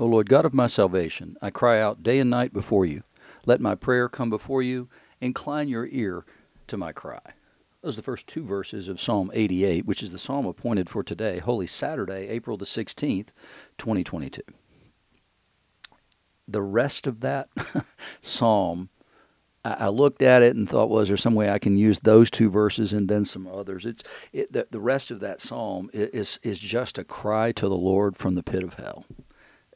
O 0.00 0.06
Lord 0.06 0.30
God 0.30 0.46
of 0.46 0.54
my 0.54 0.66
salvation, 0.66 1.36
I 1.42 1.50
cry 1.50 1.78
out 1.78 2.02
day 2.02 2.20
and 2.20 2.30
night 2.30 2.54
before 2.54 2.86
you. 2.86 3.02
Let 3.44 3.60
my 3.60 3.74
prayer 3.74 4.08
come 4.08 4.30
before 4.30 4.62
you. 4.62 4.88
Incline 5.20 5.68
your 5.68 5.86
ear 5.88 6.24
to 6.68 6.78
my 6.78 6.90
cry. 6.90 7.20
Those 7.82 7.96
are 7.96 8.00
the 8.00 8.04
first 8.04 8.26
two 8.26 8.42
verses 8.42 8.88
of 8.88 8.98
Psalm 8.98 9.30
88, 9.34 9.84
which 9.84 10.02
is 10.02 10.10
the 10.10 10.18
psalm 10.18 10.46
appointed 10.46 10.88
for 10.88 11.02
today, 11.02 11.38
Holy 11.38 11.66
Saturday, 11.66 12.28
April 12.28 12.56
the 12.56 12.64
16th, 12.64 13.34
2022. 13.76 14.40
The 16.48 16.62
rest 16.62 17.06
of 17.06 17.20
that 17.20 17.50
psalm 18.22 18.88
I, 19.66 19.88
looked 19.88 20.22
at 20.22 20.42
it 20.42 20.56
and 20.56 20.66
thought, 20.66 20.88
was 20.88 21.08
there 21.08 21.18
some 21.18 21.34
way 21.34 21.50
I 21.50 21.58
can 21.58 21.76
use 21.76 22.00
those 22.00 22.30
two 22.30 22.48
verses 22.48 22.94
and 22.94 23.06
then 23.06 23.26
some 23.26 23.46
others? 23.46 23.84
It's 23.84 24.02
it, 24.32 24.50
the, 24.50 24.66
the 24.70 24.80
rest 24.80 25.10
of 25.10 25.20
that 25.20 25.42
psalm 25.42 25.90
is 25.92 26.40
is 26.42 26.58
just 26.58 26.96
a 26.96 27.04
cry 27.04 27.52
to 27.52 27.68
the 27.68 27.76
Lord 27.76 28.16
from 28.16 28.34
the 28.34 28.42
pit 28.42 28.62
of 28.62 28.74
hell. 28.74 29.04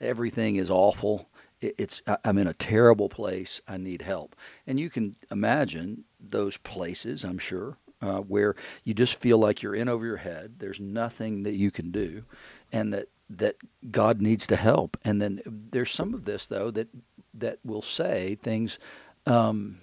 Everything 0.00 0.56
is 0.56 0.70
awful. 0.70 1.28
It's 1.60 2.02
I'm 2.24 2.38
in 2.38 2.46
a 2.46 2.54
terrible 2.54 3.08
place. 3.08 3.60
I 3.66 3.78
need 3.78 4.02
help, 4.02 4.36
and 4.66 4.78
you 4.78 4.90
can 4.90 5.14
imagine 5.30 6.04
those 6.20 6.56
places. 6.58 7.24
I'm 7.24 7.38
sure 7.38 7.78
uh, 8.02 8.20
where 8.20 8.54
you 8.84 8.92
just 8.92 9.18
feel 9.18 9.38
like 9.38 9.62
you're 9.62 9.74
in 9.74 9.88
over 9.88 10.04
your 10.04 10.18
head. 10.18 10.56
There's 10.58 10.80
nothing 10.80 11.44
that 11.44 11.54
you 11.54 11.70
can 11.70 11.90
do, 11.90 12.24
and 12.70 12.92
that 12.92 13.08
that 13.30 13.56
God 13.90 14.20
needs 14.20 14.46
to 14.48 14.56
help. 14.56 14.98
And 15.04 15.22
then 15.22 15.40
there's 15.46 15.90
some 15.90 16.12
of 16.12 16.24
this 16.24 16.46
though 16.46 16.70
that 16.72 16.88
that 17.32 17.58
will 17.64 17.82
say 17.82 18.34
things 18.34 18.78
um, 19.26 19.78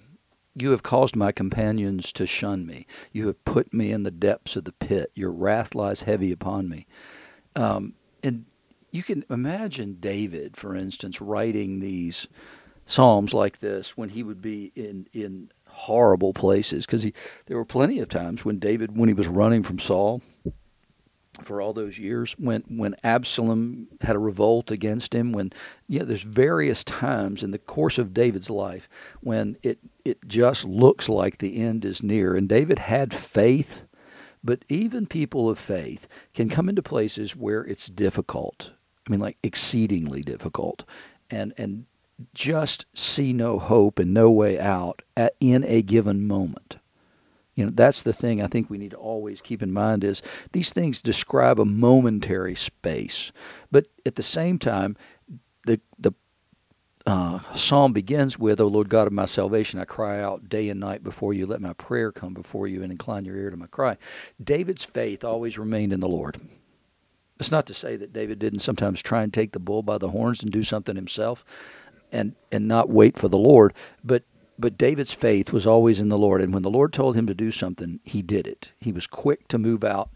you 0.54 0.70
have 0.70 0.82
caused 0.82 1.16
my 1.16 1.32
companions 1.32 2.12
to 2.12 2.26
shun 2.26 2.66
me. 2.66 2.86
You 3.10 3.26
have 3.28 3.44
put 3.44 3.72
me 3.72 3.90
in 3.90 4.02
the 4.02 4.10
depths 4.10 4.56
of 4.56 4.64
the 4.64 4.72
pit. 4.72 5.10
Your 5.14 5.30
wrath 5.30 5.74
lies 5.74 6.02
heavy 6.02 6.30
upon 6.30 6.68
me. 6.68 6.86
Um, 7.56 7.94
and 8.22 8.44
you 8.92 9.02
can 9.02 9.24
imagine 9.30 9.96
David, 9.98 10.56
for 10.56 10.76
instance, 10.76 11.20
writing 11.20 11.80
these 11.80 12.28
psalms 12.84 13.32
like 13.32 13.58
this 13.58 13.96
when 13.96 14.10
he 14.10 14.22
would 14.22 14.42
be 14.42 14.70
in 14.76 15.06
in 15.12 15.50
horrible 15.66 16.34
places 16.34 16.84
because 16.84 17.02
he 17.02 17.14
there 17.46 17.56
were 17.56 17.64
plenty 17.64 17.98
of 17.98 18.08
times 18.08 18.44
when 18.44 18.58
David 18.58 18.96
when 18.96 19.08
he 19.08 19.14
was 19.14 19.28
running 19.28 19.62
from 19.62 19.78
Saul 19.78 20.20
for 21.40 21.62
all 21.62 21.72
those 21.72 21.98
years 21.98 22.34
when 22.38 22.62
when 22.68 22.94
Absalom 23.02 23.88
had 24.02 24.16
a 24.16 24.18
revolt 24.18 24.70
against 24.70 25.14
him 25.14 25.32
when 25.32 25.50
you 25.88 26.00
know 26.00 26.04
there's 26.04 26.22
various 26.22 26.84
times 26.84 27.42
in 27.42 27.52
the 27.52 27.58
course 27.58 27.98
of 27.98 28.12
David's 28.12 28.50
life 28.50 28.88
when 29.22 29.56
it 29.62 29.78
it 30.04 30.18
just 30.26 30.66
looks 30.66 31.08
like 31.08 31.38
the 31.38 31.62
end 31.62 31.84
is 31.84 32.02
near. 32.02 32.34
And 32.36 32.48
David 32.48 32.78
had 32.78 33.14
faith 33.14 33.86
but 34.44 34.64
even 34.68 35.06
people 35.06 35.48
of 35.48 35.58
faith 35.58 36.08
can 36.34 36.48
come 36.48 36.68
into 36.68 36.82
places 36.82 37.36
where 37.36 37.62
it's 37.62 37.86
difficult 37.86 38.72
I 39.06 39.10
mean 39.10 39.20
like 39.20 39.38
exceedingly 39.42 40.22
difficult 40.22 40.84
and 41.30 41.52
and 41.56 41.86
just 42.34 42.86
see 42.96 43.32
no 43.32 43.58
hope 43.58 43.98
and 43.98 44.14
no 44.14 44.30
way 44.30 44.58
out 44.58 45.02
at, 45.16 45.34
in 45.40 45.64
a 45.64 45.82
given 45.82 46.26
moment 46.26 46.78
you 47.54 47.64
know, 47.64 47.70
that's 47.74 48.02
the 48.02 48.12
thing 48.12 48.42
I 48.42 48.46
think 48.46 48.70
we 48.70 48.78
need 48.78 48.92
to 48.92 48.96
always 48.96 49.42
keep 49.42 49.62
in 49.62 49.72
mind 49.72 50.04
is 50.04 50.22
these 50.52 50.72
things 50.72 51.02
describe 51.02 51.60
a 51.60 51.64
momentary 51.64 52.54
space, 52.54 53.30
but 53.70 53.86
at 54.06 54.14
the 54.14 54.22
same 54.22 54.58
time, 54.58 54.96
the 55.66 55.80
the 55.98 56.12
uh, 57.04 57.40
psalm 57.54 57.92
begins 57.92 58.38
with, 58.38 58.60
"O 58.60 58.66
Lord 58.68 58.88
God 58.88 59.06
of 59.06 59.12
my 59.12 59.26
salvation, 59.26 59.78
I 59.78 59.84
cry 59.84 60.20
out 60.20 60.48
day 60.48 60.68
and 60.70 60.80
night 60.80 61.02
before 61.02 61.34
you. 61.34 61.46
Let 61.46 61.60
my 61.60 61.74
prayer 61.74 62.10
come 62.10 62.32
before 62.32 62.68
you, 62.68 62.82
and 62.82 62.90
incline 62.90 63.24
your 63.26 63.36
ear 63.36 63.50
to 63.50 63.56
my 63.56 63.66
cry." 63.66 63.98
David's 64.42 64.84
faith 64.84 65.22
always 65.22 65.58
remained 65.58 65.92
in 65.92 66.00
the 66.00 66.08
Lord. 66.08 66.38
It's 67.42 67.50
not 67.50 67.66
to 67.66 67.74
say 67.74 67.96
that 67.96 68.12
David 68.12 68.38
didn't 68.38 68.60
sometimes 68.60 69.02
try 69.02 69.24
and 69.24 69.34
take 69.34 69.50
the 69.50 69.58
bull 69.58 69.82
by 69.82 69.98
the 69.98 70.10
horns 70.10 70.44
and 70.44 70.52
do 70.52 70.62
something 70.62 70.94
himself, 70.94 71.44
and 72.12 72.36
and 72.52 72.68
not 72.68 72.88
wait 72.88 73.18
for 73.18 73.28
the 73.28 73.36
Lord, 73.36 73.74
but 74.04 74.22
but 74.60 74.78
David's 74.78 75.12
faith 75.12 75.52
was 75.52 75.66
always 75.66 75.98
in 75.98 76.08
the 76.08 76.16
Lord. 76.16 76.40
And 76.40 76.54
when 76.54 76.62
the 76.62 76.70
Lord 76.70 76.92
told 76.92 77.16
him 77.16 77.26
to 77.26 77.34
do 77.34 77.50
something, 77.50 77.98
he 78.04 78.22
did 78.22 78.46
it. 78.46 78.70
He 78.78 78.92
was 78.92 79.08
quick 79.08 79.48
to 79.48 79.58
move 79.58 79.82
out 79.82 80.10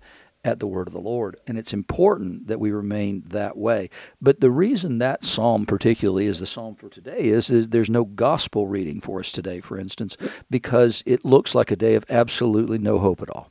at 0.44 0.60
the 0.60 0.68
word 0.68 0.86
of 0.86 0.94
the 0.94 1.00
Lord. 1.00 1.36
And 1.48 1.58
it's 1.58 1.72
important 1.72 2.46
that 2.46 2.60
we 2.60 2.70
remain 2.70 3.24
that 3.26 3.56
way. 3.56 3.90
But 4.22 4.38
the 4.38 4.52
reason 4.52 4.98
that 4.98 5.24
psalm, 5.24 5.66
particularly, 5.66 6.26
is 6.26 6.38
the 6.38 6.46
psalm 6.46 6.76
for 6.76 6.88
today 6.88 7.22
is, 7.22 7.50
is 7.50 7.70
there's 7.70 7.90
no 7.90 8.04
gospel 8.04 8.68
reading 8.68 9.00
for 9.00 9.18
us 9.18 9.32
today, 9.32 9.58
for 9.58 9.76
instance, 9.76 10.16
because 10.48 11.02
it 11.06 11.24
looks 11.24 11.56
like 11.56 11.72
a 11.72 11.76
day 11.76 11.96
of 11.96 12.04
absolutely 12.08 12.78
no 12.78 13.00
hope 13.00 13.20
at 13.20 13.30
all. 13.30 13.50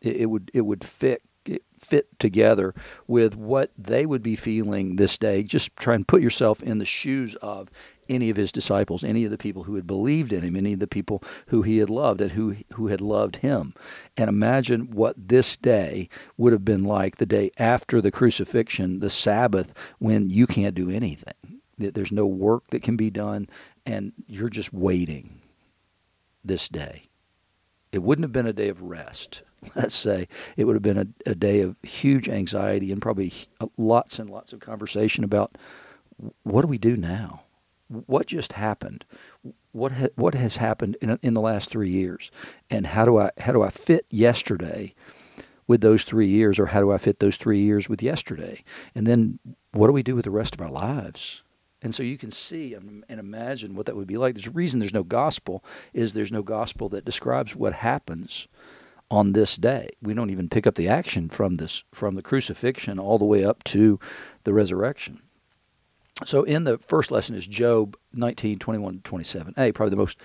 It, 0.00 0.16
it 0.16 0.26
would 0.30 0.50
it 0.54 0.62
would 0.62 0.84
fit 0.84 1.22
fit 1.90 2.06
together 2.20 2.72
with 3.08 3.34
what 3.36 3.72
they 3.76 4.06
would 4.06 4.22
be 4.22 4.36
feeling 4.36 4.96
this 4.96 5.18
day. 5.18 5.42
Just 5.42 5.76
try 5.76 5.94
and 5.96 6.06
put 6.06 6.22
yourself 6.22 6.62
in 6.62 6.78
the 6.78 6.84
shoes 6.84 7.34
of 7.36 7.68
any 8.08 8.30
of 8.30 8.36
his 8.36 8.52
disciples, 8.52 9.04
any 9.04 9.24
of 9.24 9.30
the 9.30 9.38
people 9.38 9.64
who 9.64 9.74
had 9.74 9.86
believed 9.86 10.32
in 10.32 10.42
him, 10.42 10.56
any 10.56 10.72
of 10.72 10.80
the 10.80 10.86
people 10.86 11.22
who 11.48 11.62
he 11.62 11.78
had 11.78 11.90
loved 11.90 12.20
and 12.20 12.32
who 12.32 12.56
who 12.74 12.86
had 12.86 13.00
loved 13.00 13.36
him. 13.36 13.74
And 14.16 14.28
imagine 14.28 14.90
what 14.90 15.16
this 15.16 15.56
day 15.56 16.08
would 16.36 16.52
have 16.52 16.64
been 16.64 16.84
like 16.84 17.16
the 17.16 17.26
day 17.26 17.50
after 17.58 18.00
the 18.00 18.10
crucifixion, 18.10 19.00
the 19.00 19.10
Sabbath, 19.10 19.74
when 19.98 20.30
you 20.30 20.46
can't 20.46 20.74
do 20.74 20.90
anything. 20.90 21.34
There's 21.78 22.12
no 22.12 22.26
work 22.26 22.64
that 22.70 22.82
can 22.82 22.96
be 22.96 23.10
done, 23.10 23.48
and 23.86 24.12
you're 24.26 24.50
just 24.50 24.72
waiting 24.72 25.40
this 26.44 26.68
day. 26.68 27.09
It 27.92 28.02
wouldn't 28.02 28.24
have 28.24 28.32
been 28.32 28.46
a 28.46 28.52
day 28.52 28.68
of 28.68 28.82
rest 28.82 29.42
let's 29.76 29.94
say, 29.94 30.26
it 30.56 30.64
would 30.64 30.74
have 30.74 30.82
been 30.82 30.96
a, 30.96 31.30
a, 31.30 31.34
day 31.34 31.60
of 31.60 31.78
huge 31.82 32.30
anxiety 32.30 32.90
and 32.90 33.02
probably 33.02 33.30
lots 33.76 34.18
and 34.18 34.30
lots 34.30 34.54
of 34.54 34.60
conversation 34.60 35.22
about 35.22 35.58
what 36.44 36.62
do 36.62 36.68
we 36.68 36.78
do 36.78 36.96
now? 36.96 37.42
what 38.06 38.26
just 38.26 38.52
happened? 38.52 39.04
What 39.72 39.92
ha- 39.92 40.08
what 40.16 40.34
has 40.34 40.56
happened 40.56 40.96
in 41.00 41.18
in 41.22 41.34
the 41.34 41.40
last 41.40 41.70
three 41.70 41.90
years, 41.90 42.30
and 42.68 42.86
how 42.86 43.04
do 43.04 43.18
I 43.18 43.30
how 43.38 43.52
do 43.52 43.62
I 43.62 43.70
fit 43.70 44.06
yesterday 44.10 44.94
with 45.66 45.80
those 45.80 46.04
three 46.04 46.28
years, 46.28 46.58
or 46.58 46.66
how 46.66 46.80
do 46.80 46.92
I 46.92 46.98
fit 46.98 47.20
those 47.20 47.36
three 47.36 47.60
years 47.60 47.88
with 47.88 48.02
yesterday? 48.02 48.64
And 48.94 49.06
then 49.06 49.38
what 49.72 49.86
do 49.86 49.92
we 49.92 50.02
do 50.02 50.16
with 50.16 50.24
the 50.24 50.30
rest 50.30 50.54
of 50.54 50.60
our 50.60 50.70
lives? 50.70 51.42
And 51.82 51.94
so 51.94 52.02
you 52.02 52.18
can 52.18 52.30
see 52.30 52.74
and 52.74 53.04
imagine 53.08 53.74
what 53.74 53.86
that 53.86 53.96
would 53.96 54.06
be 54.06 54.18
like. 54.18 54.34
There's 54.34 54.46
a 54.46 54.52
reason 54.52 54.80
there's 54.80 54.92
no 54.92 55.02
gospel 55.02 55.64
is 55.94 56.12
there's 56.12 56.32
no 56.32 56.42
gospel 56.42 56.88
that 56.90 57.04
describes 57.04 57.56
what 57.56 57.72
happens 57.72 58.48
on 59.10 59.32
this 59.32 59.56
day. 59.56 59.88
We 60.02 60.14
don't 60.14 60.30
even 60.30 60.48
pick 60.48 60.66
up 60.66 60.74
the 60.74 60.88
action 60.88 61.28
from 61.28 61.56
this 61.56 61.84
from 61.92 62.14
the 62.14 62.22
crucifixion 62.22 62.98
all 62.98 63.18
the 63.18 63.24
way 63.24 63.44
up 63.44 63.64
to 63.64 63.98
the 64.44 64.52
resurrection. 64.52 65.22
So 66.24 66.42
in 66.42 66.64
the 66.64 66.78
first 66.78 67.10
lesson 67.10 67.34
is 67.34 67.46
Job 67.46 67.96
19, 68.12 68.58
21 68.58 68.94
to 68.94 69.00
27. 69.00 69.54
A, 69.56 69.72
probably 69.72 69.90
the 69.90 69.96
most 69.96 70.18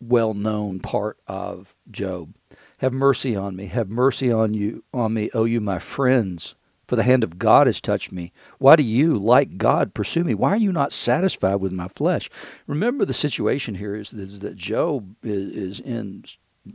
well 0.00 0.34
known 0.34 0.80
part 0.80 1.18
of 1.26 1.76
Job. 1.90 2.34
Have 2.78 2.92
mercy 2.92 3.36
on 3.36 3.54
me, 3.54 3.66
have 3.66 3.88
mercy 3.90 4.32
on 4.32 4.54
you 4.54 4.82
on 4.94 5.12
me, 5.12 5.30
O 5.34 5.44
you 5.44 5.60
my 5.60 5.78
friends, 5.78 6.54
for 6.90 6.96
the 6.96 7.04
hand 7.04 7.22
of 7.22 7.38
God 7.38 7.68
has 7.68 7.80
touched 7.80 8.10
me. 8.10 8.32
Why 8.58 8.74
do 8.74 8.82
you, 8.82 9.16
like 9.16 9.58
God, 9.58 9.94
pursue 9.94 10.24
me? 10.24 10.34
Why 10.34 10.50
are 10.50 10.56
you 10.56 10.72
not 10.72 10.90
satisfied 10.90 11.60
with 11.60 11.70
my 11.70 11.86
flesh? 11.86 12.28
Remember 12.66 13.04
the 13.04 13.14
situation 13.14 13.76
here 13.76 13.94
is, 13.94 14.10
that 14.10 14.56
Job 14.56 15.14
is 15.22 15.78
in 15.78 16.24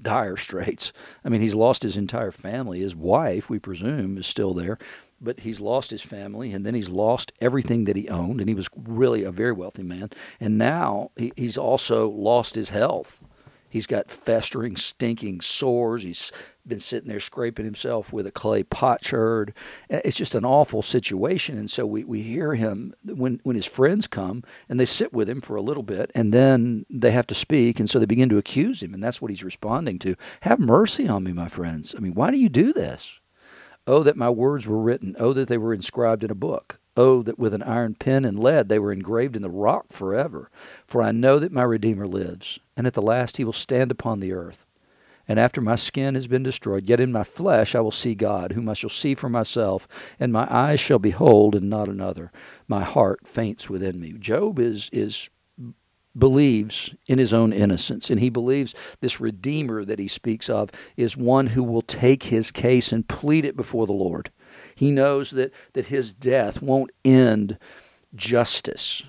dire 0.02 0.38
straits. 0.38 0.94
I 1.26 1.28
mean, 1.28 1.42
he's 1.42 1.54
lost 1.54 1.84
his 1.84 1.98
entire 1.98 2.32
family. 2.32 2.80
His 2.80 2.96
wife, 2.96 3.50
we 3.50 3.60
presume, 3.60 4.18
is 4.18 4.26
still 4.26 4.54
there 4.54 4.80
but 5.20 5.40
he's 5.40 5.62
lost 5.62 5.92
his 5.92 6.02
family 6.02 6.52
and 6.52 6.66
then 6.66 6.76
he's 6.76 6.90
lost 6.90 7.32
everything 7.40 7.86
that 7.86 7.96
he 7.96 8.08
owned 8.10 8.40
and 8.42 8.50
he 8.50 8.54
was 8.54 8.70
really 8.76 9.24
a 9.24 9.32
very 9.32 9.54
wealthy 9.54 9.82
man 9.82 10.10
and 10.42 10.58
now 10.58 11.10
he's 11.38 11.58
also 11.58 12.10
lost 12.10 12.54
his 12.54 12.70
health 12.70 13.24
he's 13.70 13.88
got 13.88 14.12
festering 14.12 14.76
stinking 14.76 15.40
sores 15.40 16.04
he's 16.04 16.34
been 16.68 16.80
sitting 16.80 17.10
there 17.10 17.20
scraping 17.20 17.66
himself 17.66 18.12
with 18.12 18.26
a 18.28 18.32
clay 18.32 18.64
potsherd 18.64 19.54
it's 19.90 20.18
just 20.18 20.36
an 20.36 20.46
awful 20.46 20.82
situation 20.82 21.58
and 21.58 21.70
so 21.70 21.86
we, 21.86 22.04
we 22.04 22.22
hear 22.22 22.56
him 22.56 22.94
when, 23.04 23.40
when 23.44 23.56
his 23.56 23.66
friends 23.66 24.08
come 24.08 24.44
and 24.70 24.80
they 24.80 24.86
sit 24.86 25.14
with 25.14 25.30
him 25.30 25.42
for 25.42 25.56
a 25.56 25.62
little 25.62 25.84
bit 25.84 26.12
and 26.16 26.34
then 26.34 26.86
they 26.90 27.12
have 27.12 27.28
to 27.28 27.36
speak 27.36 27.80
and 27.80 27.90
so 27.90 28.00
they 28.00 28.06
begin 28.06 28.30
to 28.30 28.38
accuse 28.38 28.82
him 28.82 28.94
and 28.94 29.04
that's 29.04 29.22
what 29.22 29.32
he's 29.32 29.44
responding 29.44 30.00
to 30.00 30.16
have 30.42 30.60
mercy 30.60 31.08
on 31.08 31.24
me 31.24 31.32
my 31.32 31.48
friends 31.48 31.94
i 31.96 32.00
mean 32.00 32.14
why 32.14 32.32
do 32.32 32.38
you 32.38 32.50
do 32.50 32.74
this 32.74 33.20
Oh, 33.88 34.02
that 34.02 34.18
my 34.18 34.30
words 34.30 34.66
were 34.66 34.82
written. 34.82 35.16
Oh, 35.20 35.32
that 35.34 35.48
they 35.48 35.60
were 35.60 35.74
inscribed 35.74 36.24
in 36.24 36.32
a 36.32 36.36
book. 36.36 36.80
Oh, 36.98 37.22
that 37.22 37.38
with 37.38 37.54
an 37.54 37.62
iron 37.62 37.94
pen 37.94 38.26
and 38.26 38.40
lead 38.40 38.68
they 38.68 38.80
were 38.80 38.92
engraved 38.92 39.36
in 39.36 39.42
the 39.42 39.50
rock 39.50 39.88
forever. 39.92 40.50
For 40.86 41.04
I 41.04 41.12
know 41.12 41.38
that 41.40 41.52
my 41.52 41.64
Redeemer 41.64 42.08
lives, 42.08 42.60
and 42.76 42.88
at 42.88 42.94
the 42.94 43.02
last 43.02 43.38
he 43.38 43.44
will 43.44 43.54
stand 43.54 43.92
upon 43.92 44.20
the 44.20 44.32
earth. 44.32 44.66
And 45.28 45.40
after 45.40 45.62
my 45.62 45.76
skin 45.76 46.16
has 46.16 46.28
been 46.28 46.44
destroyed, 46.44 46.88
yet 46.88 47.00
in 47.00 47.12
my 47.12 47.24
flesh 47.24 47.74
I 47.74 47.80
will 47.80 47.92
see 47.92 48.16
God, 48.16 48.52
whom 48.52 48.70
I 48.70 48.74
shall 48.74 48.90
see 48.90 49.16
for 49.16 49.30
myself, 49.30 49.88
and 50.20 50.32
my 50.32 50.48
eyes 50.50 50.80
shall 50.80 51.00
behold, 51.00 51.56
and 51.56 51.70
not 51.70 51.88
another. 51.88 52.32
My 52.68 52.84
heart 52.84 53.28
faints 53.28 53.70
within 53.70 54.00
me. 54.00 54.14
Job 54.14 54.60
is 54.60 54.90
is 54.94 55.30
believes 56.18 56.96
in 57.08 57.20
his 57.20 57.34
own 57.34 57.52
innocence, 57.52 58.10
and 58.10 58.20
he 58.20 58.30
believes 58.30 58.74
this 59.02 59.20
Redeemer 59.20 59.84
that 59.84 60.00
he 60.00 60.08
speaks 60.08 60.50
of 60.50 60.70
is 60.96 61.18
one 61.18 61.48
who 61.48 61.64
will 61.64 61.82
take 61.82 62.24
his 62.24 62.52
case 62.52 62.92
and 62.92 63.08
plead 63.08 63.46
it 63.46 63.58
before 63.58 63.86
the 63.86 63.94
Lord. 63.94 64.32
He 64.76 64.92
knows 64.92 65.32
that, 65.32 65.54
that 65.74 65.88
his 65.88 66.14
death 66.14 66.62
won't 66.62 66.92
end 67.04 67.58
justice. 68.16 69.04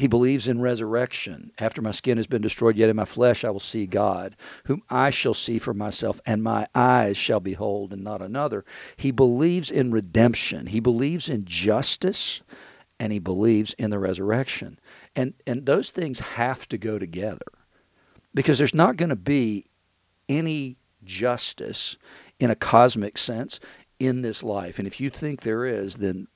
He 0.00 0.06
believes 0.06 0.48
in 0.48 0.62
resurrection. 0.62 1.52
After 1.58 1.82
my 1.82 1.90
skin 1.90 2.16
has 2.16 2.26
been 2.26 2.40
destroyed, 2.40 2.76
yet 2.76 2.88
in 2.88 2.96
my 2.96 3.04
flesh 3.04 3.44
I 3.44 3.50
will 3.50 3.60
see 3.60 3.86
God, 3.86 4.34
whom 4.64 4.82
I 4.88 5.10
shall 5.10 5.34
see 5.34 5.58
for 5.58 5.74
myself, 5.74 6.22
and 6.24 6.42
my 6.42 6.66
eyes 6.74 7.18
shall 7.18 7.38
behold, 7.38 7.92
and 7.92 8.02
not 8.02 8.22
another. 8.22 8.64
He 8.96 9.10
believes 9.10 9.70
in 9.70 9.90
redemption. 9.90 10.68
He 10.68 10.80
believes 10.80 11.28
in 11.28 11.44
justice, 11.44 12.40
and 12.98 13.12
he 13.12 13.18
believes 13.18 13.74
in 13.74 13.90
the 13.90 13.98
resurrection. 13.98 14.78
And, 15.14 15.34
and 15.46 15.66
those 15.66 15.90
things 15.90 16.20
have 16.20 16.66
to 16.70 16.78
go 16.78 16.98
together 16.98 17.52
because 18.32 18.56
there's 18.56 18.74
not 18.74 18.96
going 18.96 19.10
to 19.10 19.16
be 19.16 19.66
any 20.30 20.78
justice 21.04 21.98
in 22.38 22.50
a 22.50 22.56
cosmic 22.56 23.18
sense 23.18 23.60
in 23.98 24.22
this 24.22 24.42
life. 24.42 24.78
And 24.78 24.88
if 24.88 24.98
you 24.98 25.10
think 25.10 25.42
there 25.42 25.66
is, 25.66 25.96
then 25.96 26.26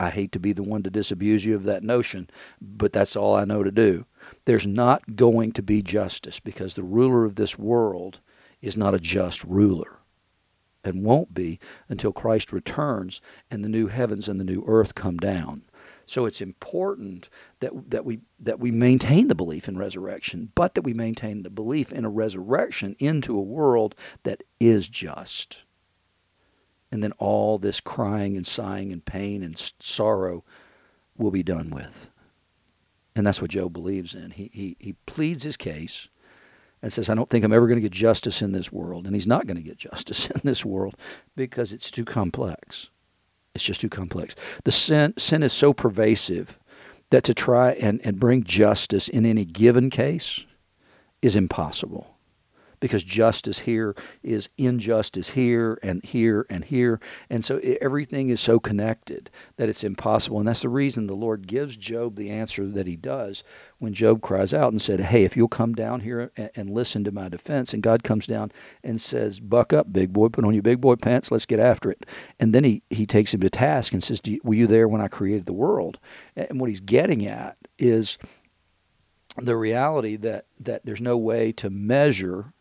I 0.00 0.10
hate 0.10 0.32
to 0.32 0.38
be 0.38 0.52
the 0.52 0.62
one 0.62 0.82
to 0.82 0.90
disabuse 0.90 1.44
you 1.44 1.54
of 1.54 1.64
that 1.64 1.82
notion, 1.82 2.28
but 2.60 2.92
that's 2.92 3.16
all 3.16 3.34
I 3.34 3.44
know 3.44 3.62
to 3.62 3.70
do. 3.70 4.06
There's 4.44 4.66
not 4.66 5.16
going 5.16 5.52
to 5.52 5.62
be 5.62 5.82
justice 5.82 6.40
because 6.40 6.74
the 6.74 6.82
ruler 6.82 7.24
of 7.24 7.36
this 7.36 7.58
world 7.58 8.20
is 8.60 8.76
not 8.76 8.94
a 8.94 8.98
just 8.98 9.44
ruler 9.44 9.98
and 10.84 11.04
won't 11.04 11.34
be 11.34 11.58
until 11.88 12.12
Christ 12.12 12.52
returns 12.52 13.20
and 13.50 13.64
the 13.64 13.68
new 13.68 13.88
heavens 13.88 14.28
and 14.28 14.40
the 14.40 14.44
new 14.44 14.64
earth 14.66 14.94
come 14.94 15.16
down. 15.16 15.62
So 16.06 16.24
it's 16.24 16.40
important 16.40 17.28
that 17.60 17.90
that 17.90 18.04
we 18.04 18.20
that 18.40 18.58
we 18.58 18.70
maintain 18.70 19.28
the 19.28 19.34
belief 19.34 19.68
in 19.68 19.76
resurrection, 19.76 20.50
but 20.54 20.74
that 20.74 20.82
we 20.82 20.94
maintain 20.94 21.42
the 21.42 21.50
belief 21.50 21.92
in 21.92 22.04
a 22.04 22.10
resurrection 22.10 22.96
into 22.98 23.36
a 23.36 23.42
world 23.42 23.94
that 24.22 24.42
is 24.58 24.88
just. 24.88 25.64
And 26.90 27.02
then 27.02 27.12
all 27.18 27.58
this 27.58 27.80
crying 27.80 28.36
and 28.36 28.46
sighing 28.46 28.92
and 28.92 29.04
pain 29.04 29.42
and 29.42 29.56
sorrow 29.78 30.44
will 31.16 31.30
be 31.30 31.42
done 31.42 31.70
with. 31.70 32.10
And 33.14 33.26
that's 33.26 33.42
what 33.42 33.50
Job 33.50 33.72
believes 33.72 34.14
in. 34.14 34.30
He, 34.30 34.50
he, 34.52 34.76
he 34.78 34.92
pleads 35.04 35.42
his 35.42 35.56
case 35.56 36.08
and 36.80 36.92
says, 36.92 37.10
I 37.10 37.14
don't 37.14 37.28
think 37.28 37.44
I'm 37.44 37.52
ever 37.52 37.66
going 37.66 37.76
to 37.78 37.82
get 37.82 37.92
justice 37.92 38.40
in 38.40 38.52
this 38.52 38.72
world. 38.72 39.06
And 39.06 39.14
he's 39.14 39.26
not 39.26 39.46
going 39.46 39.56
to 39.56 39.62
get 39.62 39.76
justice 39.78 40.30
in 40.30 40.40
this 40.44 40.64
world 40.64 40.96
because 41.36 41.72
it's 41.72 41.90
too 41.90 42.04
complex. 42.04 42.90
It's 43.54 43.64
just 43.64 43.80
too 43.80 43.88
complex. 43.88 44.36
The 44.64 44.70
sin, 44.70 45.14
sin 45.18 45.42
is 45.42 45.52
so 45.52 45.72
pervasive 45.72 46.58
that 47.10 47.24
to 47.24 47.34
try 47.34 47.72
and, 47.72 48.00
and 48.04 48.20
bring 48.20 48.44
justice 48.44 49.08
in 49.08 49.26
any 49.26 49.44
given 49.44 49.90
case 49.90 50.46
is 51.22 51.34
impossible 51.34 52.17
because 52.80 53.02
justice 53.02 53.60
here 53.60 53.94
is 54.22 54.48
injustice 54.56 55.30
here 55.30 55.78
and 55.82 56.04
here 56.04 56.46
and 56.48 56.64
here. 56.64 57.00
And 57.28 57.44
so 57.44 57.58
everything 57.80 58.28
is 58.28 58.40
so 58.40 58.58
connected 58.58 59.30
that 59.56 59.68
it's 59.68 59.84
impossible. 59.84 60.38
And 60.38 60.48
that's 60.48 60.62
the 60.62 60.68
reason 60.68 61.06
the 61.06 61.14
Lord 61.14 61.46
gives 61.46 61.76
Job 61.76 62.16
the 62.16 62.30
answer 62.30 62.66
that 62.66 62.86
he 62.86 62.96
does 62.96 63.42
when 63.78 63.94
Job 63.94 64.20
cries 64.22 64.52
out 64.52 64.72
and 64.72 64.80
said, 64.82 65.00
Hey, 65.00 65.24
if 65.24 65.36
you'll 65.36 65.48
come 65.48 65.74
down 65.74 66.00
here 66.00 66.30
and, 66.36 66.68
listen 66.68 67.02
to 67.02 67.10
my 67.10 67.30
defense, 67.30 67.72
and 67.72 67.82
God 67.82 68.02
comes 68.02 68.26
down 68.26 68.52
and 68.84 69.00
says, 69.00 69.40
Buck 69.40 69.72
up, 69.72 69.90
big 69.90 70.12
boy, 70.12 70.28
put 70.28 70.44
on 70.44 70.52
your 70.52 70.62
big 70.62 70.80
boy 70.80 70.96
pants, 70.96 71.30
let's 71.30 71.46
get 71.46 71.58
after 71.58 71.90
it. 71.90 72.04
And 72.38 72.54
then 72.54 72.62
he, 72.62 72.82
he 72.90 73.06
takes 73.06 73.32
him 73.32 73.40
to 73.40 73.48
task 73.48 73.92
and 73.92 74.02
says, 74.02 74.20
Were 74.42 74.54
you 74.54 74.66
there 74.66 74.86
when 74.86 75.00
I 75.00 75.08
created 75.08 75.46
the 75.46 75.52
world? 75.54 75.98
And 76.36 76.60
what 76.60 76.68
he's 76.68 76.80
getting 76.80 77.26
at 77.26 77.56
is 77.78 78.18
the 79.36 79.56
reality 79.56 80.16
that, 80.16 80.46
that 80.60 80.84
there's 80.84 81.00
no 81.00 81.16
way 81.16 81.52
to 81.52 81.70
measure 81.70 82.52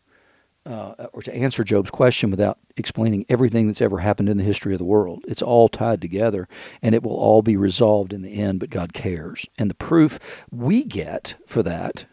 uh, 0.68 1.08
or 1.14 1.22
to 1.22 1.34
answer 1.34 1.64
Job's 1.64 1.90
question 1.90 2.30
without 2.30 2.60
explaining 2.76 3.26
everything 3.30 3.68
that's 3.68 3.82
ever 3.82 4.00
happened 4.00 4.28
in 4.28 4.38
the 4.38 4.44
history 4.44 4.74
of 4.74 4.80
the 4.80 4.86
world. 4.86 5.24
It's 5.28 5.42
all 5.42 5.70
tied 5.70 6.02
together 6.02 6.48
and 6.82 6.94
it 6.94 7.04
will 7.04 7.16
all 7.16 7.42
be 7.42 7.56
resolved 7.56 8.12
in 8.12 8.22
the 8.22 8.34
end, 8.34 8.60
but 8.60 8.70
God 8.70 8.94
cares. 8.94 9.48
And 9.58 9.70
the 9.70 9.76
proof 9.76 10.20
we 10.52 10.84
get 10.84 11.36
for 11.46 11.64
that 11.64 12.06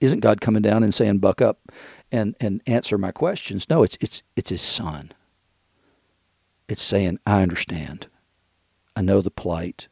isn't 0.00 0.20
God 0.20 0.40
coming 0.40 0.62
down 0.62 0.82
and 0.82 0.94
saying, 0.94 1.18
Buck 1.18 1.42
up 1.42 1.70
and, 2.10 2.34
and 2.40 2.62
answer 2.66 2.96
my 2.96 3.12
questions. 3.12 3.68
No, 3.68 3.82
it's, 3.82 3.98
it's, 4.00 4.22
it's 4.36 4.50
His 4.50 4.62
Son. 4.62 5.12
It's 6.66 6.82
saying, 6.82 7.18
I 7.26 7.42
understand. 7.42 8.06
I 8.96 9.02
know 9.02 9.20
the 9.20 9.30
plight 9.30 9.88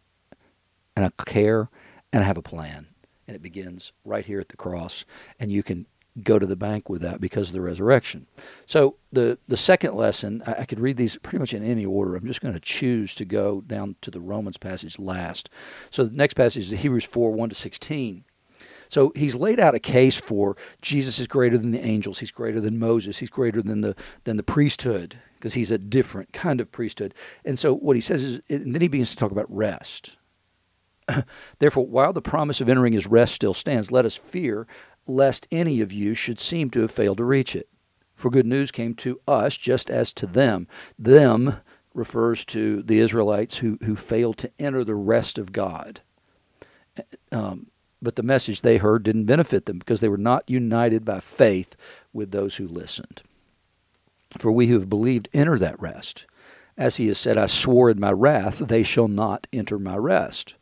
and 0.95 1.05
I 1.05 1.11
care 1.25 1.69
and 2.13 2.25
I 2.25 2.27
have 2.27 2.39
a 2.39 2.43
plan. 2.43 2.87
And 3.29 3.35
it 3.35 3.43
begins 3.43 3.93
right 4.05 4.25
here 4.25 4.41
at 4.41 4.49
the 4.49 4.57
cross. 4.57 5.05
And 5.39 5.51
you 5.51 5.63
can 5.63 5.87
go 6.23 6.39
to 6.39 6.47
the 6.47 6.57
bank 6.57 6.89
with 6.89 7.03
that 7.03 7.21
because 7.21 7.49
of 7.49 7.53
the 7.55 7.61
resurrection. 7.61 8.27
So 8.67 8.97
the 9.13 9.39
the 9.49 9.57
second 9.57 9.95
lesson, 9.95 10.43
I, 10.47 10.53
I 10.61 10.65
could 10.65 10.81
read 10.81 10.97
these 10.97 11.17
pretty 11.17 11.39
much 11.39 11.55
in 11.55 11.65
any 11.65 11.85
order. 11.85 12.17
I'm 12.17 12.27
just 12.27 12.41
going 12.41 12.55
to 12.55 12.61
choose 12.61 13.15
to 13.17 13.25
go 13.25 13.61
down 13.61 13.97
to 14.03 14.11
the 14.11 14.21
Romans 14.21 14.57
passage 14.57 14.99
last. 14.99 15.51
So 15.91 16.05
the 16.05 16.17
next 16.17 16.35
passage 16.35 16.73
is 16.73 16.81
Hebrews 16.81 17.05
4 17.05 17.33
1 17.33 17.49
to 17.51 17.55
16. 17.55 18.25
So 18.89 19.13
he's 19.17 19.35
laid 19.35 19.59
out 19.59 19.75
a 19.75 19.81
case 19.81 20.21
for 20.21 20.57
Jesus 20.83 21.19
is 21.19 21.27
greater 21.27 21.59
than 21.59 21.73
the 21.73 21.85
angels. 21.85 22.21
He's 22.21 22.31
greater 22.31 22.61
than 22.61 22.79
Moses. 22.79 23.19
He's 23.19 23.31
greater 23.31 23.63
than 23.63 23.81
the 23.81 23.97
than 24.25 24.37
the 24.37 24.43
priesthood 24.43 25.19
because 25.35 25.55
he's 25.55 25.71
a 25.71 25.79
different 25.79 26.33
kind 26.33 26.61
of 26.61 26.73
priesthood. 26.73 27.15
And 27.45 27.59
so 27.59 27.75
what 27.75 27.97
he 27.97 28.01
says 28.01 28.23
is, 28.23 28.41
and 28.49 28.75
then 28.75 28.81
he 28.81 28.89
begins 28.89 29.11
to 29.11 29.17
talk 29.17 29.33
about 29.33 29.47
rest. 29.49 30.17
Therefore, 31.59 31.87
while 31.87 32.13
the 32.13 32.23
promise 32.23 32.61
of 32.61 32.69
entering 32.69 32.93
his 32.93 33.07
rest 33.07 33.35
still 33.35 33.55
stands, 33.55 33.93
let 33.93 34.05
us 34.05 34.17
fear 34.17 34.67
lest 35.07 35.47
any 35.53 35.81
of 35.81 35.93
you 35.93 36.15
should 36.15 36.41
seem 36.41 36.71
to 36.71 36.81
have 36.81 36.91
failed 36.91 37.19
to 37.19 37.25
reach 37.25 37.55
it. 37.55 37.69
For 38.15 38.31
good 38.31 38.47
news 38.47 38.71
came 38.71 38.95
to 38.95 39.21
us 39.29 39.57
just 39.57 39.91
as 39.91 40.13
to 40.15 40.27
them. 40.27 40.67
Them 40.99 41.59
refers 41.95 42.45
to 42.47 42.83
the 42.83 42.99
Israelites 42.99 43.59
who, 43.59 43.79
who 43.85 43.95
failed 43.95 44.39
to 44.39 44.51
enter 44.59 44.85
the 44.85 44.95
rest 44.95 45.39
of 45.39 45.53
God. 45.53 46.01
Um, 47.31 47.69
but 48.03 48.17
the 48.17 48.23
message 48.23 48.61
they 48.61 48.79
heard 48.79 49.03
didn't 49.03 49.25
benefit 49.25 49.67
them 49.67 49.79
because 49.79 50.01
they 50.01 50.09
were 50.09 50.17
not 50.17 50.49
united 50.49 51.05
by 51.05 51.21
faith 51.21 51.77
with 52.13 52.31
those 52.31 52.57
who 52.57 52.69
listened. 52.69 53.23
For 54.39 54.53
we 54.53 54.67
who 54.67 54.79
have 54.79 54.91
believed 54.91 55.29
enter 55.33 55.59
that 55.59 55.81
rest. 55.81 56.27
As 56.77 56.97
he 56.97 57.07
has 57.09 57.17
said, 57.17 57.39
I 57.39 57.47
swore 57.47 57.89
in 57.89 57.99
my 57.99 58.13
wrath, 58.13 58.59
they 58.59 58.83
shall 58.83 59.09
not 59.09 59.47
enter 59.53 59.79
my 59.79 59.97
rest. 59.97 60.57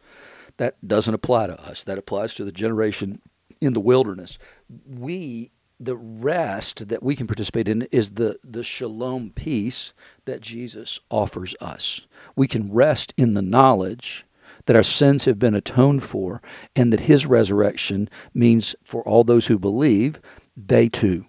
That 0.56 0.76
doesn't 0.86 1.14
apply 1.14 1.48
to 1.48 1.60
us. 1.60 1.84
That 1.84 1.98
applies 1.98 2.34
to 2.36 2.44
the 2.44 2.52
generation 2.52 3.20
in 3.60 3.72
the 3.72 3.80
wilderness. 3.80 4.38
We 4.86 5.50
the 5.80 5.96
rest 5.96 6.88
that 6.88 7.02
we 7.02 7.16
can 7.16 7.26
participate 7.26 7.68
in 7.68 7.82
is 7.90 8.12
the, 8.12 8.38
the 8.44 8.62
shalom 8.62 9.30
peace 9.30 9.92
that 10.24 10.40
Jesus 10.40 11.00
offers 11.10 11.56
us. 11.60 12.06
We 12.36 12.46
can 12.46 12.72
rest 12.72 13.12
in 13.16 13.34
the 13.34 13.42
knowledge 13.42 14.24
that 14.66 14.76
our 14.76 14.84
sins 14.84 15.24
have 15.24 15.38
been 15.38 15.54
atoned 15.54 16.02
for 16.02 16.40
and 16.76 16.92
that 16.92 17.00
his 17.00 17.26
resurrection 17.26 18.08
means 18.32 18.74
for 18.84 19.02
all 19.02 19.24
those 19.24 19.46
who 19.46 19.58
believe, 19.58 20.20
they 20.56 20.88
too 20.88 21.26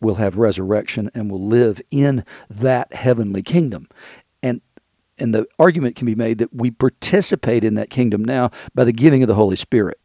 will 0.00 0.16
have 0.16 0.36
resurrection 0.36 1.10
and 1.14 1.30
will 1.30 1.44
live 1.44 1.80
in 1.90 2.24
that 2.50 2.92
heavenly 2.92 3.42
kingdom. 3.42 3.88
And 4.42 4.60
and 5.18 5.34
the 5.34 5.46
argument 5.58 5.96
can 5.96 6.06
be 6.06 6.14
made 6.14 6.38
that 6.38 6.54
we 6.54 6.70
participate 6.70 7.64
in 7.64 7.74
that 7.74 7.90
kingdom 7.90 8.24
now 8.24 8.50
by 8.74 8.84
the 8.84 8.92
giving 8.92 9.22
of 9.22 9.28
the 9.28 9.34
Holy 9.34 9.56
Spirit 9.56 9.98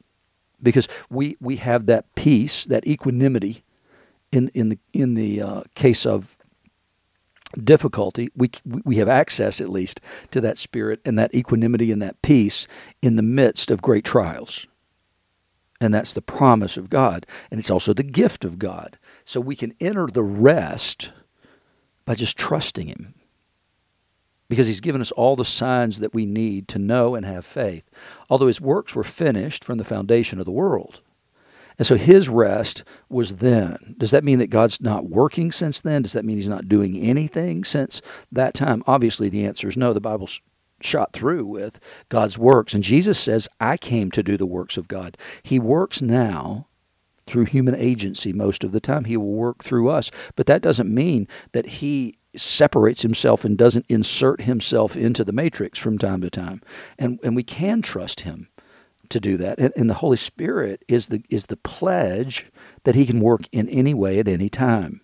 because 0.61 0.87
we, 1.09 1.37
we 1.39 1.57
have 1.57 1.85
that 1.87 2.13
peace, 2.15 2.65
that 2.65 2.85
equanimity 2.85 3.63
in, 4.31 4.49
in 4.53 4.69
the, 4.69 4.79
in 4.93 5.13
the 5.15 5.41
uh, 5.41 5.61
case 5.75 6.05
of 6.05 6.37
difficulty. 7.63 8.29
We, 8.35 8.51
we 8.65 8.97
have 8.97 9.09
access, 9.09 9.59
at 9.59 9.69
least, 9.69 10.01
to 10.31 10.41
that 10.41 10.57
spirit 10.57 10.99
and 11.05 11.17
that 11.17 11.33
equanimity 11.33 11.91
and 11.91 12.01
that 12.01 12.21
peace 12.21 12.67
in 13.01 13.15
the 13.15 13.23
midst 13.23 13.71
of 13.71 13.81
great 13.81 14.05
trials. 14.05 14.67
And 15.81 15.93
that's 15.93 16.13
the 16.13 16.21
promise 16.21 16.75
of 16.77 16.89
God. 16.89 17.25
And 17.49 17.59
it's 17.59 17.71
also 17.71 17.93
the 17.93 18.03
gift 18.03 18.43
of 18.43 18.59
God. 18.59 18.99
So 19.23 19.39
we 19.39 19.55
can 19.55 19.73
enter 19.79 20.07
the 20.07 20.23
rest 20.23 21.11
by 22.05 22.15
just 22.15 22.37
trusting 22.37 22.87
Him 22.87 23.13
because 24.49 24.67
he's 24.67 24.81
given 24.81 24.99
us 24.99 25.11
all 25.11 25.35
the 25.35 25.45
signs 25.45 25.99
that 25.99 26.13
we 26.13 26.25
need 26.25 26.67
to 26.67 26.79
know 26.79 27.15
and 27.15 27.25
have 27.25 27.45
faith, 27.45 27.89
although 28.29 28.47
his 28.47 28.59
works 28.59 28.95
were 28.95 29.03
finished 29.03 29.63
from 29.63 29.77
the 29.77 29.83
foundation 29.83 30.39
of 30.39 30.45
the 30.45 30.51
world. 30.51 31.01
And 31.77 31.85
so 31.85 31.95
his 31.95 32.27
rest 32.27 32.83
was 33.07 33.37
then. 33.37 33.95
Does 33.97 34.11
that 34.11 34.25
mean 34.25 34.39
that 34.39 34.49
God's 34.49 34.81
not 34.81 35.09
working 35.09 35.49
since 35.49 35.79
then? 35.79 36.01
Does 36.01 36.11
that 36.11 36.25
mean 36.25 36.35
he's 36.35 36.49
not 36.49 36.67
doing 36.67 36.97
anything 36.97 37.63
since 37.63 38.01
that 38.33 38.53
time? 38.53 38.83
Obviously, 38.85 39.29
the 39.29 39.45
answer 39.45 39.69
is 39.69 39.77
no. 39.77 39.93
The 39.93 40.01
Bible's 40.01 40.41
shot 40.81 41.13
through 41.13 41.45
with 41.45 41.79
God's 42.09 42.37
works. 42.37 42.73
And 42.73 42.83
Jesus 42.83 43.17
says, 43.17 43.47
I 43.61 43.77
came 43.77 44.11
to 44.11 44.23
do 44.23 44.35
the 44.35 44.45
works 44.45 44.77
of 44.77 44.89
God. 44.89 45.17
He 45.41 45.57
works 45.57 46.01
now 46.01 46.67
through 47.27 47.45
human 47.45 47.75
agency 47.75 48.33
most 48.33 48.65
of 48.65 48.73
the 48.73 48.81
time. 48.81 49.05
He 49.05 49.15
will 49.15 49.31
work 49.31 49.63
through 49.63 49.89
us. 49.89 50.11
But 50.35 50.47
that 50.47 50.61
doesn't 50.61 50.93
mean 50.93 51.29
that 51.53 51.65
he 51.65 52.15
separates 52.35 53.01
himself 53.01 53.43
and 53.45 53.57
doesn't 53.57 53.85
insert 53.89 54.41
himself 54.41 54.95
into 54.95 55.23
the 55.23 55.33
matrix 55.33 55.79
from 55.79 55.97
time 55.97 56.21
to 56.21 56.29
time. 56.29 56.61
And, 56.97 57.19
and 57.23 57.35
we 57.35 57.43
can 57.43 57.81
trust 57.81 58.21
him 58.21 58.49
to 59.09 59.19
do 59.19 59.37
that. 59.37 59.59
And, 59.59 59.73
and 59.75 59.89
the 59.89 59.95
Holy 59.95 60.17
Spirit 60.17 60.83
is 60.87 61.07
the, 61.07 61.23
is 61.29 61.47
the 61.47 61.57
pledge 61.57 62.47
that 62.83 62.95
he 62.95 63.05
can 63.05 63.19
work 63.19 63.41
in 63.51 63.67
any 63.69 63.93
way 63.93 64.19
at 64.19 64.27
any 64.27 64.49
time. 64.49 65.01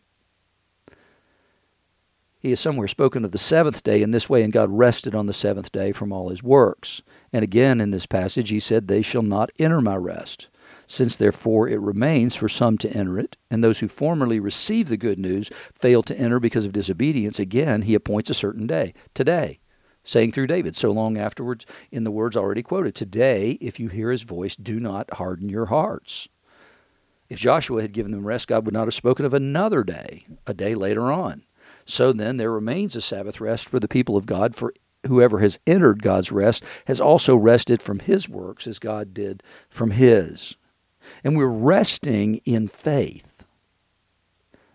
he 2.39 2.51
has 2.51 2.59
somewhere 2.59 2.87
spoken 2.87 3.25
of 3.25 3.31
the 3.31 3.39
seventh 3.39 3.83
day 3.83 4.03
in 4.03 4.11
this 4.11 4.29
way, 4.29 4.43
and 4.43 4.53
God 4.53 4.69
rested 4.69 5.15
on 5.15 5.25
the 5.25 5.33
seventh 5.33 5.71
day 5.71 5.91
from 5.91 6.13
all 6.13 6.29
his 6.29 6.43
works. 6.43 7.01
And 7.33 7.43
again 7.43 7.81
in 7.81 7.89
this 7.89 8.05
passage, 8.05 8.49
he 8.49 8.59
said, 8.59 8.87
They 8.87 9.01
shall 9.01 9.23
not 9.23 9.49
enter 9.57 9.81
my 9.81 9.95
rest. 9.95 10.47
Since 10.87 11.15
therefore 11.15 11.67
it 11.67 11.79
remains 11.79 12.35
for 12.35 12.47
some 12.47 12.77
to 12.79 12.89
enter 12.91 13.17
it, 13.17 13.37
and 13.49 13.63
those 13.63 13.79
who 13.79 13.87
formerly 13.87 14.39
received 14.39 14.89
the 14.89 14.97
good 14.97 15.19
news 15.19 15.49
fail 15.73 16.03
to 16.03 16.17
enter 16.17 16.39
because 16.39 16.65
of 16.65 16.73
disobedience, 16.73 17.39
again 17.39 17.83
he 17.83 17.95
appoints 17.95 18.29
a 18.29 18.35
certain 18.35 18.67
day, 18.67 18.93
today, 19.13 19.59
saying 20.03 20.31
through 20.31 20.47
David, 20.47 20.75
so 20.75 20.91
long 20.91 21.17
afterwards, 21.17 21.65
in 21.91 22.03
the 22.03 22.11
words 22.11 22.37
already 22.37 22.61
quoted, 22.61 22.93
Today, 22.93 23.57
if 23.61 23.79
you 23.79 23.89
hear 23.89 24.11
his 24.11 24.21
voice, 24.21 24.55
do 24.55 24.79
not 24.79 25.15
harden 25.15 25.49
your 25.49 25.65
hearts. 25.65 26.29
If 27.27 27.39
Joshua 27.39 27.81
had 27.81 27.91
given 27.91 28.11
them 28.11 28.27
rest, 28.27 28.47
God 28.47 28.65
would 28.65 28.73
not 28.73 28.85
have 28.85 28.93
spoken 28.93 29.25
of 29.25 29.33
another 29.33 29.83
day, 29.83 30.25
a 30.45 30.53
day 30.53 30.75
later 30.75 31.11
on. 31.11 31.43
So 31.85 32.13
then 32.13 32.37
there 32.37 32.51
remains 32.51 32.95
a 32.95 33.01
Sabbath 33.01 33.41
rest 33.41 33.69
for 33.69 33.79
the 33.79 33.87
people 33.87 34.15
of 34.15 34.27
God, 34.27 34.55
for 34.55 34.73
whoever 35.07 35.39
has 35.39 35.59
entered 35.65 36.03
God's 36.03 36.31
rest 36.31 36.63
has 36.85 37.01
also 37.01 37.35
rested 37.35 37.81
from 37.81 37.99
his 37.99 38.29
works 38.29 38.67
as 38.67 38.79
God 38.79 39.13
did 39.13 39.41
from 39.69 39.91
his. 39.91 40.55
And 41.23 41.37
we're 41.37 41.47
resting 41.47 42.41
in 42.45 42.67
faith. 42.67 43.45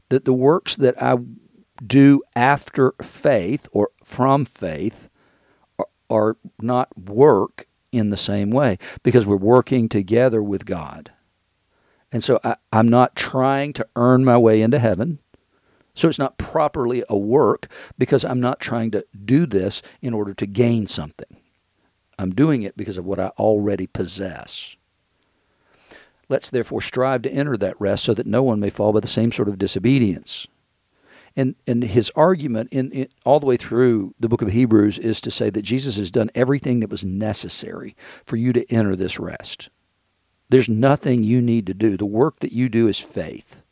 That 0.09 0.25
the 0.25 0.33
works 0.33 0.77
that 0.77 1.01
I 1.01 1.19
do 1.87 2.23
after 2.35 2.93
faith 3.01 3.69
or 3.73 3.91
from 4.05 4.45
faith 4.45 5.09
are, 5.79 5.87
are 6.09 6.37
not 6.61 6.97
work 6.99 7.67
in 7.93 8.11
the 8.11 8.17
same 8.17 8.51
way 8.51 8.79
because 9.03 9.27
we're 9.27 9.37
working 9.37 9.89
together 9.89 10.43
with 10.43 10.67
God. 10.67 11.13
And 12.13 12.23
so 12.25 12.41
I, 12.43 12.57
am 12.73 12.89
not 12.89 13.15
trying 13.15 13.73
to 13.75 13.87
earn 13.97 14.25
my 14.25 14.37
way 14.37 14.63
into 14.63 14.79
heaven. 14.79 15.21
So 15.95 16.09
it's 16.09 16.19
not 16.19 16.39
properly 16.39 17.05
a 17.09 17.17
work 17.17 17.69
because 17.99 18.25
I'm 18.25 18.41
not 18.41 18.61
trying 18.61 18.91
to 18.93 19.05
do 19.25 19.47
this 19.47 19.83
in 20.01 20.15
order 20.15 20.35
to 20.35 20.47
gain 20.47 20.87
something. 20.87 21.37
I'm 22.19 22.35
doing 22.35 22.63
it 22.63 22.77
because 22.77 22.99
of 22.99 23.05
what 23.05 23.21
I 23.21 23.29
already 23.39 23.87
possess. 23.87 24.77
Let's 26.31 26.49
therefore 26.49 26.81
strive 26.81 27.23
to 27.23 27.33
enter 27.33 27.57
that 27.57 27.79
rest 27.81 28.05
so 28.05 28.15
that 28.15 28.27
no 28.27 28.43
one 28.43 28.61
may 28.61 28.71
fall 28.71 28.93
by 28.93 29.01
the 29.01 29.09
same 29.09 29.33
sort 29.33 29.49
of 29.49 29.59
disobedience. 29.59 30.47
And, 31.37 31.57
and 31.67 31.83
his 31.83 32.11
argument 32.15 32.73
in, 32.73 32.93
in, 32.93 33.09
all 33.25 33.41
the 33.41 33.47
way 33.47 33.57
through 33.57 34.15
the 34.21 34.29
book 34.29 34.41
of 34.41 34.49
Hebrews 34.49 34.97
is 34.99 35.21
to 35.23 35.31
say 35.31 35.51
that 35.51 35.63
Jesus 35.63 35.97
has 35.97 36.11
done 36.11 36.31
everything 36.35 36.81
that 36.81 36.91
was 36.91 37.05
necessary 37.05 37.97
for 38.25 38.37
you 38.37 38.53
to 38.53 38.73
enter 38.73 38.95
this 38.95 39.19
rest. 39.19 39.71
There's 40.49 40.69
nothing 40.69 41.25
you 41.25 41.41
need 41.41 41.67
to 41.67 41.75
do. 41.75 41.97
The 41.97 42.07
work 42.07 42.39
that 42.41 42.53
you 42.53 42.69
do 42.69 42.87
is 42.87 43.01
faith. 43.01 43.63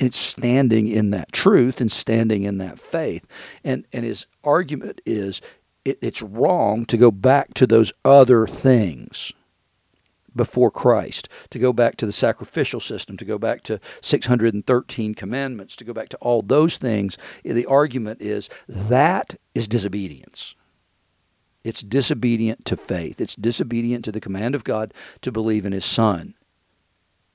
And 0.00 0.06
it's 0.06 0.18
standing 0.18 0.88
in 0.88 1.10
that 1.10 1.32
truth 1.32 1.80
and 1.80 1.90
standing 1.90 2.42
in 2.42 2.58
that 2.58 2.80
faith. 2.80 3.26
And, 3.62 3.84
and 3.92 4.04
his 4.04 4.26
argument 4.42 5.00
is 5.06 5.40
it, 5.84 5.98
it's 6.00 6.22
wrong 6.22 6.86
to 6.86 6.96
go 6.96 7.12
back 7.12 7.54
to 7.54 7.68
those 7.68 7.92
other 8.04 8.48
things 8.48 9.32
before 10.34 10.70
Christ, 10.70 11.28
to 11.50 11.58
go 11.58 11.72
back 11.72 11.96
to 11.96 12.06
the 12.06 12.12
sacrificial 12.12 12.80
system, 12.80 13.16
to 13.16 13.24
go 13.24 13.38
back 13.38 13.62
to 13.64 13.80
613 14.00 15.14
commandments, 15.14 15.76
to 15.76 15.84
go 15.84 15.92
back 15.92 16.08
to 16.10 16.16
all 16.18 16.42
those 16.42 16.76
things. 16.76 17.18
The 17.44 17.66
argument 17.66 18.20
is 18.20 18.48
that 18.68 19.36
is 19.54 19.68
disobedience. 19.68 20.54
It's 21.64 21.82
disobedient 21.82 22.64
to 22.66 22.76
faith. 22.76 23.20
It's 23.20 23.36
disobedient 23.36 24.04
to 24.04 24.12
the 24.12 24.20
command 24.20 24.54
of 24.54 24.64
God 24.64 24.94
to 25.22 25.32
believe 25.32 25.66
in 25.66 25.72
His 25.72 25.84
Son. 25.84 26.34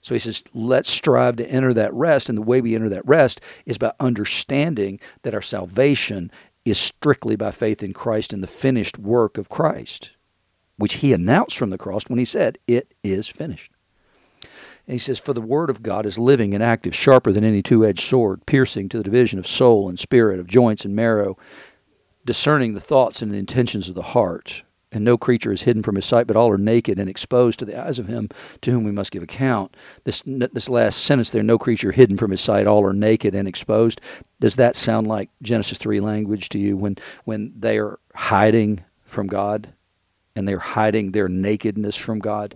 So 0.02 0.16
he 0.16 0.20
says, 0.20 0.44
let's 0.54 0.90
strive 0.90 1.38
to 1.38 1.50
enter 1.50 1.74
that 1.74 1.94
rest. 1.94 2.28
And 2.28 2.38
the 2.38 2.42
way 2.42 2.60
we 2.60 2.76
enter 2.76 2.90
that 2.90 3.08
rest 3.08 3.40
is 3.66 3.78
by 3.78 3.94
understanding 4.00 5.00
that 5.22 5.34
our 5.34 5.42
salvation 5.42 6.30
is 6.66 6.78
strictly 6.78 7.36
by 7.36 7.52
faith 7.52 7.84
in 7.84 7.94
Christ 7.94 8.34
and 8.34 8.42
the 8.42 8.48
finished 8.48 8.98
work 8.98 9.38
of 9.38 9.50
Christ, 9.50 10.13
which 10.84 10.96
he 10.96 11.14
announced 11.14 11.58
from 11.58 11.70
the 11.70 11.78
cross 11.78 12.04
when 12.10 12.20
he 12.20 12.26
said, 12.26 12.58
It 12.68 12.94
is 13.06 13.30
finished. 13.30 13.72
And 14.86 14.92
he 14.92 14.98
says, 14.98 15.18
For 15.18 15.32
the 15.32 15.40
word 15.40 15.70
of 15.70 15.82
God 15.82 16.06
is 16.06 16.20
living 16.20 16.54
and 16.54 16.62
active, 16.62 16.94
sharper 16.94 17.32
than 17.32 17.46
any 17.46 17.62
two 17.62 17.86
edged 17.86 18.02
sword, 18.02 18.46
piercing 18.46 18.90
to 18.90 18.98
the 18.98 19.04
division 19.06 19.40
of 19.40 19.48
soul 19.48 19.88
and 19.88 19.98
spirit, 19.98 20.42
of 20.42 20.48
joints 20.48 20.84
and 20.84 20.94
marrow, 20.94 21.38
discerning 22.26 22.74
the 22.74 22.82
thoughts 22.82 23.22
and 23.22 23.32
the 23.32 23.38
intentions 23.38 23.88
of 23.88 23.96
the 23.96 24.02
heart 24.02 24.64
and 24.92 25.06
no 25.06 25.18
creature 25.18 25.54
is 25.54 25.62
hidden 25.62 25.84
from 25.84 25.96
his 25.96 26.04
sight, 26.04 26.28
but 26.28 26.36
all 26.36 26.52
are 26.52 26.58
naked 26.58 27.00
and 27.00 27.10
exposed 27.10 27.60
to 27.60 27.66
the 27.66 27.82
eyes 27.82 27.98
of 27.98 28.08
him 28.08 28.28
to 28.60 28.72
whom 28.72 28.84
we 28.84 28.92
must 28.92 29.14
give 29.14 29.24
account. 29.24 29.76
This 30.04 30.22
this 30.26 30.68
last 30.68 31.06
sentence 31.06 31.32
there, 31.32 31.44
no 31.44 31.58
creature 31.58 31.94
hidden 31.94 32.18
from 32.18 32.30
his 32.30 32.42
sight, 32.42 32.68
all 32.68 32.86
are 32.86 32.94
naked 32.94 33.34
and 33.34 33.48
exposed. 33.48 34.02
Does 34.42 34.58
that 34.58 34.76
sound 34.76 35.08
like 35.08 35.30
Genesis 35.42 35.78
three 35.78 36.02
language 36.02 36.50
to 36.50 36.60
you 36.60 36.76
when 36.76 36.98
when 37.24 37.54
they 37.58 37.80
are 37.80 38.00
hiding 38.14 38.84
from 39.06 39.28
God 39.28 39.74
and 40.36 40.48
they're 40.48 40.60
hiding 40.60 41.12
their 41.12 41.28
nakedness 41.28 41.96
from 41.96 42.20
God? 42.20 42.56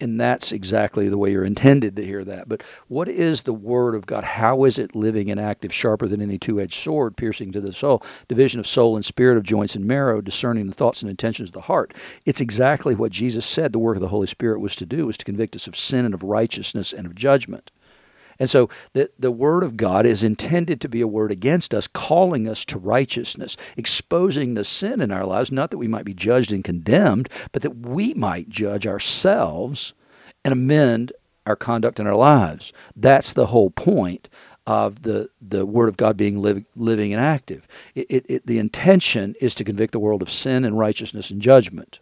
And 0.00 0.20
that's 0.20 0.52
exactly 0.52 1.08
the 1.08 1.18
way 1.18 1.32
you're 1.32 1.44
intended 1.44 1.96
to 1.96 2.04
hear 2.04 2.22
that. 2.24 2.48
But 2.48 2.62
what 2.86 3.08
is 3.08 3.42
the 3.42 3.52
Word 3.52 3.96
of 3.96 4.06
God? 4.06 4.22
How 4.22 4.62
is 4.62 4.78
it 4.78 4.94
living 4.94 5.28
and 5.28 5.40
active, 5.40 5.74
sharper 5.74 6.06
than 6.06 6.22
any 6.22 6.38
two 6.38 6.60
edged 6.60 6.80
sword, 6.80 7.16
piercing 7.16 7.50
to 7.50 7.60
the 7.60 7.72
soul, 7.72 8.00
division 8.28 8.60
of 8.60 8.66
soul 8.68 8.94
and 8.94 9.04
spirit, 9.04 9.36
of 9.36 9.42
joints 9.42 9.74
and 9.74 9.84
marrow, 9.84 10.20
discerning 10.20 10.68
the 10.68 10.74
thoughts 10.74 11.02
and 11.02 11.10
intentions 11.10 11.48
of 11.48 11.54
the 11.54 11.62
heart? 11.62 11.94
It's 12.24 12.40
exactly 12.40 12.94
what 12.94 13.10
Jesus 13.10 13.44
said 13.44 13.72
the 13.72 13.80
work 13.80 13.96
of 13.96 14.02
the 14.02 14.08
Holy 14.08 14.28
Spirit 14.28 14.60
was 14.60 14.76
to 14.76 14.86
do, 14.86 15.06
was 15.06 15.16
to 15.18 15.24
convict 15.24 15.56
us 15.56 15.66
of 15.66 15.76
sin 15.76 16.04
and 16.04 16.14
of 16.14 16.22
righteousness 16.22 16.92
and 16.92 17.04
of 17.04 17.16
judgment. 17.16 17.72
And 18.38 18.48
so 18.48 18.68
the, 18.92 19.10
the 19.18 19.30
Word 19.30 19.62
of 19.62 19.76
God 19.76 20.06
is 20.06 20.22
intended 20.22 20.80
to 20.80 20.88
be 20.88 21.00
a 21.00 21.06
word 21.06 21.30
against 21.30 21.74
us, 21.74 21.86
calling 21.86 22.48
us 22.48 22.64
to 22.66 22.78
righteousness, 22.78 23.56
exposing 23.76 24.54
the 24.54 24.64
sin 24.64 25.00
in 25.00 25.10
our 25.10 25.26
lives, 25.26 25.52
not 25.52 25.70
that 25.70 25.78
we 25.78 25.88
might 25.88 26.04
be 26.04 26.14
judged 26.14 26.52
and 26.52 26.64
condemned, 26.64 27.28
but 27.52 27.62
that 27.62 27.76
we 27.78 28.14
might 28.14 28.48
judge 28.48 28.86
ourselves 28.86 29.94
and 30.44 30.52
amend 30.52 31.12
our 31.46 31.56
conduct 31.56 32.00
in 32.00 32.06
our 32.06 32.16
lives. 32.16 32.72
That's 32.96 33.32
the 33.32 33.46
whole 33.46 33.70
point 33.70 34.28
of 34.66 35.02
the, 35.02 35.28
the 35.40 35.66
Word 35.66 35.88
of 35.88 35.96
God 35.96 36.16
being 36.16 36.40
live, 36.40 36.64
living 36.76 37.12
and 37.12 37.22
active. 37.22 37.66
It, 37.94 38.06
it, 38.08 38.26
it, 38.28 38.46
the 38.46 38.58
intention 38.58 39.34
is 39.40 39.54
to 39.56 39.64
convict 39.64 39.92
the 39.92 39.98
world 39.98 40.22
of 40.22 40.30
sin 40.30 40.64
and 40.64 40.78
righteousness 40.78 41.30
and 41.30 41.42
judgment. 41.42 42.00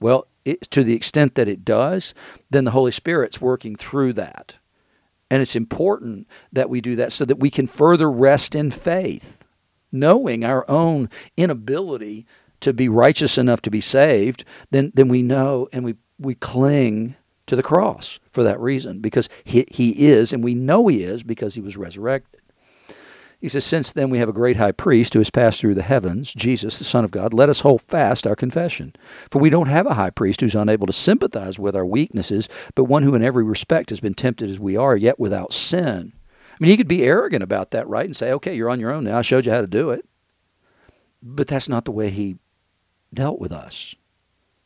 Well, 0.00 0.26
to 0.70 0.84
the 0.84 0.94
extent 0.94 1.34
that 1.36 1.48
it 1.48 1.64
does, 1.64 2.14
then 2.50 2.64
the 2.64 2.72
Holy 2.72 2.92
Spirit's 2.92 3.40
working 3.40 3.76
through 3.76 4.12
that. 4.14 4.56
And 5.30 5.42
it's 5.42 5.56
important 5.56 6.28
that 6.52 6.70
we 6.70 6.80
do 6.80 6.96
that 6.96 7.12
so 7.12 7.24
that 7.24 7.40
we 7.40 7.50
can 7.50 7.66
further 7.66 8.10
rest 8.10 8.54
in 8.54 8.70
faith, 8.70 9.46
knowing 9.90 10.44
our 10.44 10.68
own 10.70 11.08
inability 11.36 12.26
to 12.60 12.72
be 12.72 12.88
righteous 12.88 13.36
enough 13.36 13.60
to 13.62 13.70
be 13.70 13.80
saved, 13.80 14.44
then, 14.70 14.92
then 14.94 15.08
we 15.08 15.22
know 15.22 15.68
and 15.72 15.84
we, 15.84 15.96
we 16.18 16.34
cling 16.34 17.16
to 17.46 17.56
the 17.56 17.62
cross 17.62 18.20
for 18.30 18.42
that 18.42 18.58
reason 18.60 19.00
because 19.00 19.28
he, 19.44 19.66
he 19.70 20.06
is, 20.06 20.32
and 20.32 20.42
we 20.42 20.54
know 20.54 20.86
he 20.86 21.02
is 21.02 21.22
because 21.22 21.54
he 21.54 21.60
was 21.60 21.76
resurrected. 21.76 22.40
He 23.44 23.50
says, 23.50 23.66
Since 23.66 23.92
then 23.92 24.08
we 24.08 24.16
have 24.20 24.28
a 24.30 24.32
great 24.32 24.56
high 24.56 24.72
priest 24.72 25.12
who 25.12 25.20
has 25.20 25.28
passed 25.28 25.60
through 25.60 25.74
the 25.74 25.82
heavens, 25.82 26.32
Jesus, 26.32 26.78
the 26.78 26.84
Son 26.84 27.04
of 27.04 27.10
God, 27.10 27.34
let 27.34 27.50
us 27.50 27.60
hold 27.60 27.82
fast 27.82 28.26
our 28.26 28.34
confession. 28.34 28.96
For 29.28 29.38
we 29.38 29.50
don't 29.50 29.68
have 29.68 29.86
a 29.86 29.92
high 29.92 30.08
priest 30.08 30.40
who's 30.40 30.54
unable 30.54 30.86
to 30.86 30.94
sympathize 30.94 31.58
with 31.58 31.76
our 31.76 31.84
weaknesses, 31.84 32.48
but 32.74 32.84
one 32.84 33.02
who 33.02 33.14
in 33.14 33.22
every 33.22 33.44
respect 33.44 33.90
has 33.90 34.00
been 34.00 34.14
tempted 34.14 34.48
as 34.48 34.58
we 34.58 34.78
are, 34.78 34.96
yet 34.96 35.18
without 35.18 35.52
sin. 35.52 36.14
I 36.52 36.56
mean, 36.58 36.70
he 36.70 36.78
could 36.78 36.88
be 36.88 37.02
arrogant 37.02 37.42
about 37.42 37.72
that, 37.72 37.86
right? 37.86 38.06
And 38.06 38.16
say, 38.16 38.32
okay, 38.32 38.54
you're 38.54 38.70
on 38.70 38.80
your 38.80 38.90
own 38.90 39.04
now. 39.04 39.18
I 39.18 39.20
showed 39.20 39.44
you 39.44 39.52
how 39.52 39.60
to 39.60 39.66
do 39.66 39.90
it. 39.90 40.08
But 41.22 41.46
that's 41.46 41.68
not 41.68 41.84
the 41.84 41.92
way 41.92 42.08
he 42.08 42.38
dealt 43.12 43.40
with 43.40 43.52
us. 43.52 43.94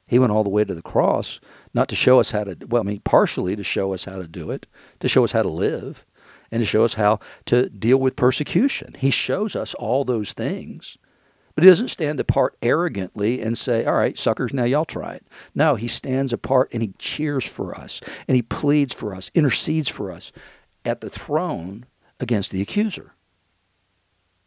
He 0.07 0.21
went 0.21 0.31
all 0.31 0.45
the 0.45 0.51
way 0.51 0.63
to 0.63 0.75
the 0.75 0.83
cross, 0.83 1.41
not 1.75 1.89
to 1.89 1.97
show 1.97 2.21
us 2.21 2.31
how 2.31 2.45
to, 2.45 2.57
well, 2.69 2.83
I 2.83 2.87
mean, 2.87 3.01
partially 3.01 3.57
to 3.57 3.65
show 3.65 3.93
us 3.93 4.05
how 4.05 4.19
to 4.19 4.29
do 4.29 4.53
it, 4.53 4.69
to 5.01 5.09
show 5.09 5.25
us 5.25 5.33
how 5.33 5.43
to 5.43 5.49
live 5.49 6.07
and 6.51 6.61
to 6.61 6.67
show 6.67 6.85
us 6.85 6.95
how 6.95 7.21
to 7.47 7.69
deal 7.69 7.99
with 7.99 8.17
persecution. 8.17 8.95
He 8.99 9.11
shows 9.11 9.55
us 9.55 9.75
all 9.75 10.05
those 10.05 10.33
things. 10.33 10.99
But 11.55 11.65
he 11.65 11.71
doesn't 11.71 11.89
stand 11.89 12.21
apart 12.21 12.57
arrogantly 12.63 13.43
and 13.43 13.59
say, 13.59 13.85
All 13.85 13.97
right, 13.97 14.17
suckers, 14.17 14.55
now 14.55 14.63
y'all 14.63 14.85
try 14.85 15.15
it. 15.15 15.27
No, 15.57 15.75
he 15.75 15.89
stands 15.89 16.33
apart 16.33 16.71
and 16.73 16.83
he 16.83 16.93
cheers 16.99 17.45
for 17.45 17.75
us 17.75 18.01
and 18.29 18.37
he 18.37 18.43
pleads 18.43 18.95
for 18.95 19.13
us, 19.13 19.31
intercedes 19.35 19.89
for 19.89 20.13
us 20.13 20.31
at 20.85 21.01
the 21.01 21.11
throne 21.11 21.85
against 22.21 22.53
the 22.53 22.63
accuser. 22.63 23.13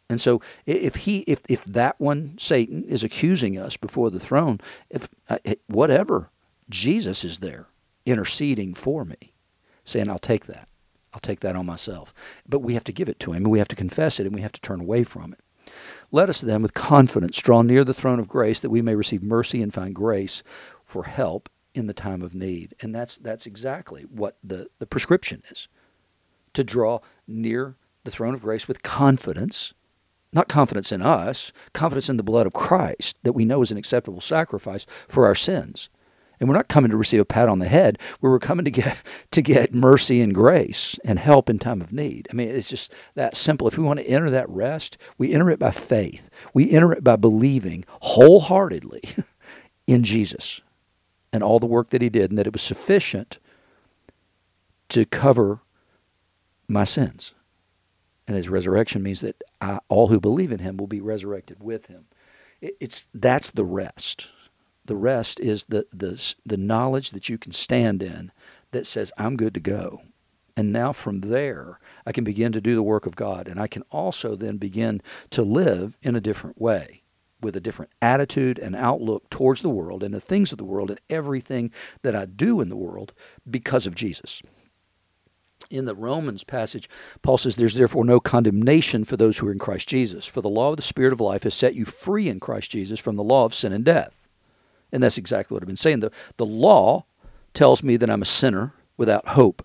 And 0.08 0.20
so 0.20 0.40
if 0.66 0.94
he 0.94 1.18
if, 1.20 1.40
if 1.48 1.62
that 1.66 2.00
one 2.00 2.36
Satan 2.38 2.84
is 2.84 3.04
accusing 3.04 3.58
us 3.58 3.76
before 3.76 4.10
the 4.10 4.18
throne, 4.18 4.58
if 4.88 5.08
uh, 5.28 5.36
whatever, 5.66 6.30
Jesus 6.70 7.24
is 7.24 7.40
there 7.40 7.68
interceding 8.06 8.74
for 8.74 9.04
me, 9.04 9.34
saying, 9.84 10.08
I'll 10.08 10.18
take 10.18 10.46
that. 10.46 10.68
I'll 11.12 11.20
take 11.20 11.40
that 11.40 11.56
on 11.56 11.66
myself. 11.66 12.14
But 12.48 12.60
we 12.60 12.74
have 12.74 12.84
to 12.84 12.92
give 12.92 13.08
it 13.08 13.20
to 13.20 13.32
Him, 13.32 13.44
and 13.44 13.52
we 13.52 13.58
have 13.58 13.68
to 13.68 13.76
confess 13.76 14.18
it, 14.18 14.26
and 14.26 14.34
we 14.34 14.40
have 14.40 14.52
to 14.52 14.60
turn 14.60 14.80
away 14.80 15.04
from 15.04 15.32
it. 15.32 15.72
Let 16.10 16.28
us 16.28 16.40
then, 16.40 16.62
with 16.62 16.74
confidence, 16.74 17.38
draw 17.38 17.62
near 17.62 17.84
the 17.84 17.94
throne 17.94 18.18
of 18.18 18.28
grace 18.28 18.60
that 18.60 18.70
we 18.70 18.82
may 18.82 18.94
receive 18.94 19.22
mercy 19.22 19.62
and 19.62 19.72
find 19.72 19.94
grace 19.94 20.42
for 20.84 21.04
help 21.04 21.48
in 21.74 21.86
the 21.86 21.94
time 21.94 22.22
of 22.22 22.34
need. 22.34 22.74
And 22.80 22.94
that's, 22.94 23.16
that's 23.16 23.46
exactly 23.46 24.02
what 24.02 24.36
the, 24.42 24.68
the 24.78 24.86
prescription 24.86 25.42
is 25.50 25.68
to 26.52 26.64
draw 26.64 27.00
near 27.26 27.76
the 28.04 28.10
throne 28.10 28.34
of 28.34 28.42
grace 28.42 28.68
with 28.68 28.82
confidence 28.82 29.72
not 30.32 30.48
confidence 30.48 30.90
in 30.92 31.02
us, 31.02 31.52
confidence 31.72 32.08
in 32.08 32.16
the 32.16 32.22
blood 32.22 32.46
of 32.46 32.54
Christ 32.54 33.18
that 33.22 33.34
we 33.34 33.44
know 33.44 33.60
is 33.62 33.70
an 33.70 33.76
acceptable 33.76 34.20
sacrifice 34.20 34.86
for 35.06 35.26
our 35.26 35.34
sins. 35.34 35.90
And 36.42 36.48
we're 36.48 36.56
not 36.56 36.66
coming 36.66 36.90
to 36.90 36.96
receive 36.96 37.20
a 37.20 37.24
pat 37.24 37.48
on 37.48 37.60
the 37.60 37.68
head. 37.68 38.00
We're 38.20 38.40
coming 38.40 38.64
to 38.64 38.70
get 38.72 39.00
to 39.30 39.42
get 39.42 39.72
mercy 39.72 40.20
and 40.20 40.34
grace 40.34 40.98
and 41.04 41.20
help 41.20 41.48
in 41.48 41.60
time 41.60 41.80
of 41.80 41.92
need. 41.92 42.26
I 42.32 42.34
mean, 42.34 42.48
it's 42.48 42.68
just 42.68 42.92
that 43.14 43.36
simple. 43.36 43.68
If 43.68 43.78
we 43.78 43.84
want 43.84 44.00
to 44.00 44.06
enter 44.08 44.28
that 44.28 44.50
rest, 44.50 44.98
we 45.18 45.32
enter 45.32 45.50
it 45.50 45.60
by 45.60 45.70
faith. 45.70 46.30
We 46.52 46.68
enter 46.72 46.90
it 46.90 47.04
by 47.04 47.14
believing 47.14 47.84
wholeheartedly 48.00 49.02
in 49.86 50.02
Jesus 50.02 50.60
and 51.32 51.44
all 51.44 51.60
the 51.60 51.66
work 51.66 51.90
that 51.90 52.02
he 52.02 52.08
did 52.08 52.32
and 52.32 52.38
that 52.40 52.48
it 52.48 52.52
was 52.52 52.62
sufficient 52.62 53.38
to 54.88 55.04
cover 55.04 55.60
my 56.66 56.82
sins. 56.82 57.34
And 58.26 58.36
his 58.36 58.48
resurrection 58.48 59.04
means 59.04 59.20
that 59.20 59.40
I, 59.60 59.78
all 59.88 60.08
who 60.08 60.18
believe 60.18 60.50
in 60.50 60.58
him 60.58 60.76
will 60.76 60.88
be 60.88 61.00
resurrected 61.00 61.62
with 61.62 61.86
him. 61.86 62.06
It, 62.60 62.74
it's 62.80 63.08
that's 63.14 63.52
the 63.52 63.64
rest. 63.64 64.32
The 64.84 64.96
rest 64.96 65.38
is 65.40 65.64
the, 65.64 65.86
the 65.92 66.34
the 66.44 66.56
knowledge 66.56 67.12
that 67.12 67.28
you 67.28 67.38
can 67.38 67.52
stand 67.52 68.02
in 68.02 68.32
that 68.72 68.86
says 68.86 69.12
I'm 69.16 69.36
good 69.36 69.54
to 69.54 69.60
go. 69.60 70.02
And 70.56 70.72
now 70.72 70.92
from 70.92 71.20
there, 71.20 71.78
I 72.04 72.12
can 72.12 72.24
begin 72.24 72.52
to 72.52 72.60
do 72.60 72.74
the 72.74 72.82
work 72.82 73.06
of 73.06 73.16
God, 73.16 73.48
and 73.48 73.58
I 73.58 73.66
can 73.66 73.82
also 73.90 74.36
then 74.36 74.58
begin 74.58 75.00
to 75.30 75.42
live 75.42 75.96
in 76.02 76.14
a 76.14 76.20
different 76.20 76.60
way, 76.60 77.02
with 77.40 77.56
a 77.56 77.60
different 77.60 77.90
attitude 78.02 78.58
and 78.58 78.76
outlook 78.76 79.30
towards 79.30 79.62
the 79.62 79.70
world 79.70 80.02
and 80.02 80.12
the 80.12 80.20
things 80.20 80.52
of 80.52 80.58
the 80.58 80.64
world 80.64 80.90
and 80.90 81.00
everything 81.08 81.72
that 82.02 82.14
I 82.14 82.26
do 82.26 82.60
in 82.60 82.68
the 82.68 82.76
world 82.76 83.14
because 83.48 83.86
of 83.86 83.94
Jesus 83.94 84.42
in 85.72 85.86
the 85.86 85.94
Romans 85.94 86.44
passage, 86.44 86.88
Paul 87.22 87.38
says, 87.38 87.56
There's 87.56 87.74
therefore 87.74 88.04
no 88.04 88.20
condemnation 88.20 89.04
for 89.04 89.16
those 89.16 89.38
who 89.38 89.48
are 89.48 89.52
in 89.52 89.58
Christ 89.58 89.88
Jesus. 89.88 90.26
For 90.26 90.40
the 90.40 90.50
law 90.50 90.70
of 90.70 90.76
the 90.76 90.82
Spirit 90.82 91.12
of 91.12 91.20
life 91.20 91.42
has 91.44 91.54
set 91.54 91.74
you 91.74 91.84
free 91.84 92.28
in 92.28 92.40
Christ 92.40 92.70
Jesus 92.70 93.00
from 93.00 93.16
the 93.16 93.24
law 93.24 93.44
of 93.44 93.54
sin 93.54 93.72
and 93.72 93.84
death. 93.84 94.21
And 94.92 95.02
that's 95.02 95.18
exactly 95.18 95.54
what 95.54 95.62
I've 95.62 95.68
been 95.68 95.76
saying. 95.76 96.00
The, 96.00 96.12
the 96.36 96.46
law 96.46 97.06
tells 97.54 97.82
me 97.82 97.96
that 97.96 98.10
I'm 98.10 98.22
a 98.22 98.26
sinner 98.26 98.74
without 98.96 99.28
hope. 99.28 99.64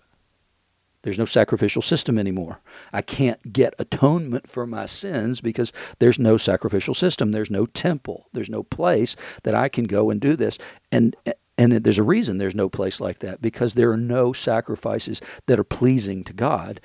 There's 1.02 1.18
no 1.18 1.24
sacrificial 1.24 1.80
system 1.80 2.18
anymore. 2.18 2.60
I 2.92 3.02
can't 3.02 3.52
get 3.52 3.74
atonement 3.78 4.48
for 4.48 4.66
my 4.66 4.86
sins 4.86 5.40
because 5.40 5.72
there's 6.00 6.18
no 6.18 6.36
sacrificial 6.36 6.94
system. 6.94 7.30
There's 7.30 7.50
no 7.50 7.66
temple. 7.66 8.26
There's 8.32 8.50
no 8.50 8.64
place 8.64 9.14
that 9.44 9.54
I 9.54 9.68
can 9.68 9.84
go 9.84 10.10
and 10.10 10.20
do 10.20 10.34
this. 10.34 10.58
And 10.90 11.14
and 11.56 11.72
there's 11.72 11.98
a 11.98 12.04
reason 12.04 12.38
there's 12.38 12.54
no 12.54 12.68
place 12.68 13.00
like 13.00 13.18
that 13.18 13.42
because 13.42 13.74
there 13.74 13.90
are 13.90 13.96
no 13.96 14.32
sacrifices 14.32 15.20
that 15.46 15.58
are 15.58 15.64
pleasing 15.64 16.22
to 16.24 16.32
God 16.32 16.80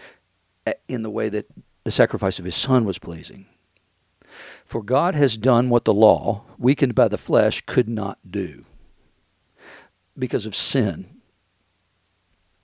eh, 0.65 0.73
in 0.87 1.03
the 1.03 1.11
way 1.11 1.29
that 1.29 1.47
the 1.83 1.91
sacrifice 1.91 2.39
of 2.39 2.45
his 2.45 2.55
son 2.55 2.85
was 2.85 2.97
pleasing. 2.97 3.45
For 4.73 4.81
God 4.81 5.13
has 5.13 5.37
done 5.37 5.69
what 5.69 5.85
the 5.85 5.93
law, 5.93 6.45
weakened 6.57 6.95
by 6.95 7.07
the 7.07 7.15
flesh, 7.15 7.61
could 7.67 7.87
not 7.87 8.17
do 8.27 8.65
because 10.17 10.47
of 10.47 10.55
sin. 10.55 11.21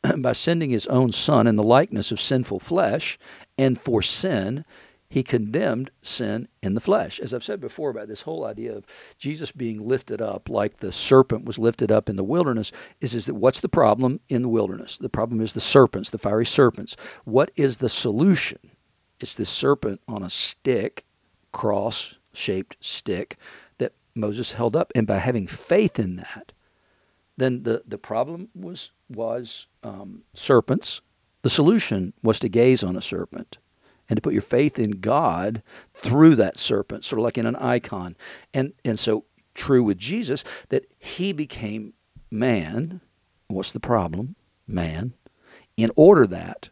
by 0.18 0.32
sending 0.32 0.72
his 0.72 0.88
own 0.88 1.12
son 1.12 1.46
in 1.46 1.56
the 1.56 1.62
likeness 1.62 2.12
of 2.12 2.20
sinful 2.20 2.62
flesh, 2.62 3.20
and 3.60 3.80
for 3.80 4.02
sin, 4.02 4.66
he 5.08 5.22
condemned 5.22 5.92
sin 6.02 6.48
in 6.64 6.74
the 6.74 6.80
flesh. 6.80 7.20
As 7.20 7.32
I've 7.32 7.44
said 7.44 7.62
before 7.62 7.92
about 7.92 8.08
this 8.08 8.22
whole 8.22 8.44
idea 8.44 8.76
of 8.76 8.88
Jesus 9.20 9.52
being 9.52 9.88
lifted 9.88 10.20
up 10.20 10.50
like 10.50 10.78
the 10.78 10.92
serpent 10.92 11.46
was 11.46 11.60
lifted 11.60 11.92
up 11.92 12.10
in 12.10 12.16
the 12.16 12.24
wilderness, 12.24 12.72
is, 13.00 13.14
is 13.14 13.28
that 13.28 13.36
what's 13.36 13.60
the 13.60 13.70
problem 13.70 14.20
in 14.30 14.42
the 14.42 14.50
wilderness? 14.50 14.98
The 14.98 15.10
problem 15.10 15.42
is 15.42 15.54
the 15.54 15.60
serpents, 15.60 16.10
the 16.10 16.18
fiery 16.18 16.48
serpents. 16.48 16.98
What 17.24 17.52
is 17.56 17.78
the 17.78 17.88
solution? 17.88 18.72
It's 19.20 19.36
this 19.36 19.50
serpent 19.50 20.02
on 20.08 20.24
a 20.24 20.30
stick, 20.32 21.06
cross 21.52 22.18
shaped 22.34 22.78
stick, 22.80 23.38
that 23.78 23.94
Moses 24.16 24.54
held 24.54 24.76
up. 24.76 24.92
And 24.96 25.08
by 25.08 25.18
having 25.18 25.48
faith 25.48 26.00
in 26.00 26.18
that, 26.18 26.52
then 27.38 27.64
the, 27.64 27.84
the 27.88 27.98
problem 27.98 28.50
was, 28.54 28.92
was 29.10 29.68
um, 29.84 30.24
serpents. 30.34 31.02
The 31.42 31.50
solution 31.50 32.14
was 32.22 32.40
to 32.40 32.50
gaze 32.50 32.84
on 32.84 32.96
a 32.96 33.02
serpent 33.02 33.58
and 34.10 34.18
to 34.18 34.22
put 34.22 34.34
your 34.34 34.42
faith 34.42 34.80
in 34.80 34.92
God 34.92 35.62
through 35.94 36.36
that 36.36 36.58
serpent, 36.58 37.06
sort 37.06 37.20
of 37.20 37.24
like 37.24 37.38
in 37.38 37.46
an 37.46 37.56
icon. 37.56 38.18
And 38.54 38.74
and 38.84 38.98
so 39.00 39.26
true 39.54 39.84
with 39.84 39.98
Jesus 39.98 40.44
that 40.70 40.86
he 40.98 41.32
became 41.32 41.94
man. 42.32 43.02
What's 43.48 43.72
the 43.72 43.80
problem? 43.80 44.36
Man. 44.68 45.14
In 45.78 45.92
order 45.96 46.28
that 46.28 46.70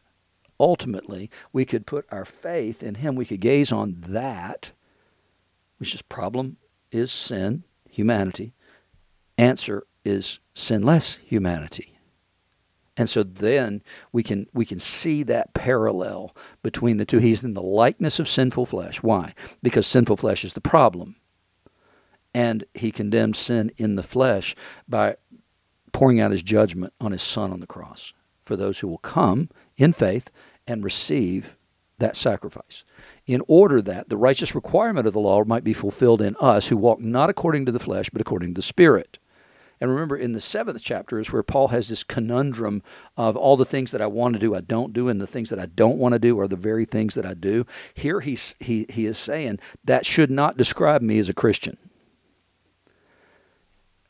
ultimately 0.59 1.29
we 1.53 1.65
could 1.65 1.85
put 1.85 2.05
our 2.11 2.25
faith 2.25 2.83
in 2.83 2.95
him, 2.95 3.15
we 3.15 3.25
could 3.25 3.39
gaze 3.39 3.71
on 3.71 3.95
that, 4.07 4.71
which 5.77 5.93
is 5.93 6.01
problem 6.01 6.57
is 6.91 7.11
sin, 7.11 7.63
humanity. 7.89 8.53
Answer 9.37 9.85
is 10.03 10.39
sinless 10.53 11.17
humanity. 11.17 11.97
And 12.95 13.07
so 13.07 13.21
then 13.21 13.83
we 14.11 14.23
can 14.23 14.47
we 14.53 14.65
can 14.65 14.79
see 14.79 15.21
that 15.23 15.53
parallel 15.53 16.35
between 16.63 16.97
the 16.97 17.05
two. 17.05 17.19
He's 17.19 17.43
in 17.43 17.53
the 17.53 17.61
likeness 17.61 18.19
of 18.19 18.27
sinful 18.27 18.65
flesh. 18.65 19.03
Why? 19.03 19.35
Because 19.61 19.85
sinful 19.85 20.17
flesh 20.17 20.43
is 20.43 20.53
the 20.53 20.61
problem. 20.61 21.15
And 22.33 22.65
he 22.73 22.91
condemned 22.91 23.35
sin 23.35 23.71
in 23.77 23.95
the 23.95 24.03
flesh 24.03 24.55
by 24.87 25.17
pouring 25.91 26.19
out 26.19 26.31
his 26.31 26.41
judgment 26.41 26.93
on 26.99 27.11
his 27.11 27.21
son 27.21 27.51
on 27.51 27.59
the 27.59 27.67
cross 27.67 28.13
for 28.41 28.55
those 28.55 28.79
who 28.79 28.87
will 28.87 28.97
come 28.97 29.49
in 29.77 29.93
faith 29.93 30.31
and 30.67 30.83
receive 30.83 31.57
that 31.99 32.15
sacrifice, 32.15 32.83
in 33.25 33.41
order 33.47 33.81
that 33.81 34.09
the 34.09 34.17
righteous 34.17 34.53
requirement 34.53 35.07
of 35.07 35.13
the 35.13 35.19
law 35.19 35.43
might 35.43 35.63
be 35.63 35.73
fulfilled 35.73 36.21
in 36.21 36.35
us 36.39 36.67
who 36.67 36.77
walk 36.77 36.99
not 36.99 37.29
according 37.29 37.65
to 37.65 37.71
the 37.71 37.79
flesh, 37.79 38.09
but 38.09 38.21
according 38.21 38.49
to 38.49 38.59
the 38.59 38.61
Spirit. 38.61 39.17
And 39.79 39.91
remember, 39.91 40.15
in 40.15 40.31
the 40.31 40.41
seventh 40.41 40.81
chapter 40.81 41.19
is 41.19 41.31
where 41.31 41.43
Paul 41.43 41.67
has 41.69 41.87
this 41.87 42.03
conundrum 42.03 42.81
of 43.15 43.35
all 43.35 43.57
the 43.57 43.65
things 43.65 43.91
that 43.91 44.01
I 44.01 44.07
want 44.07 44.33
to 44.33 44.39
do, 44.39 44.55
I 44.55 44.61
don't 44.61 44.93
do, 44.93 45.07
and 45.07 45.21
the 45.21 45.27
things 45.27 45.49
that 45.49 45.59
I 45.59 45.67
don't 45.67 45.97
want 45.97 46.13
to 46.13 46.19
do 46.19 46.39
are 46.39 46.47
the 46.47 46.55
very 46.55 46.85
things 46.85 47.13
that 47.15 47.25
I 47.25 47.33
do. 47.33 47.65
Here 47.93 48.19
he's, 48.19 48.55
he, 48.59 48.87
he 48.89 49.05
is 49.05 49.17
saying 49.17 49.59
that 49.83 50.05
should 50.05 50.31
not 50.31 50.57
describe 50.57 51.01
me 51.01 51.19
as 51.19 51.29
a 51.29 51.33
Christian. 51.33 51.77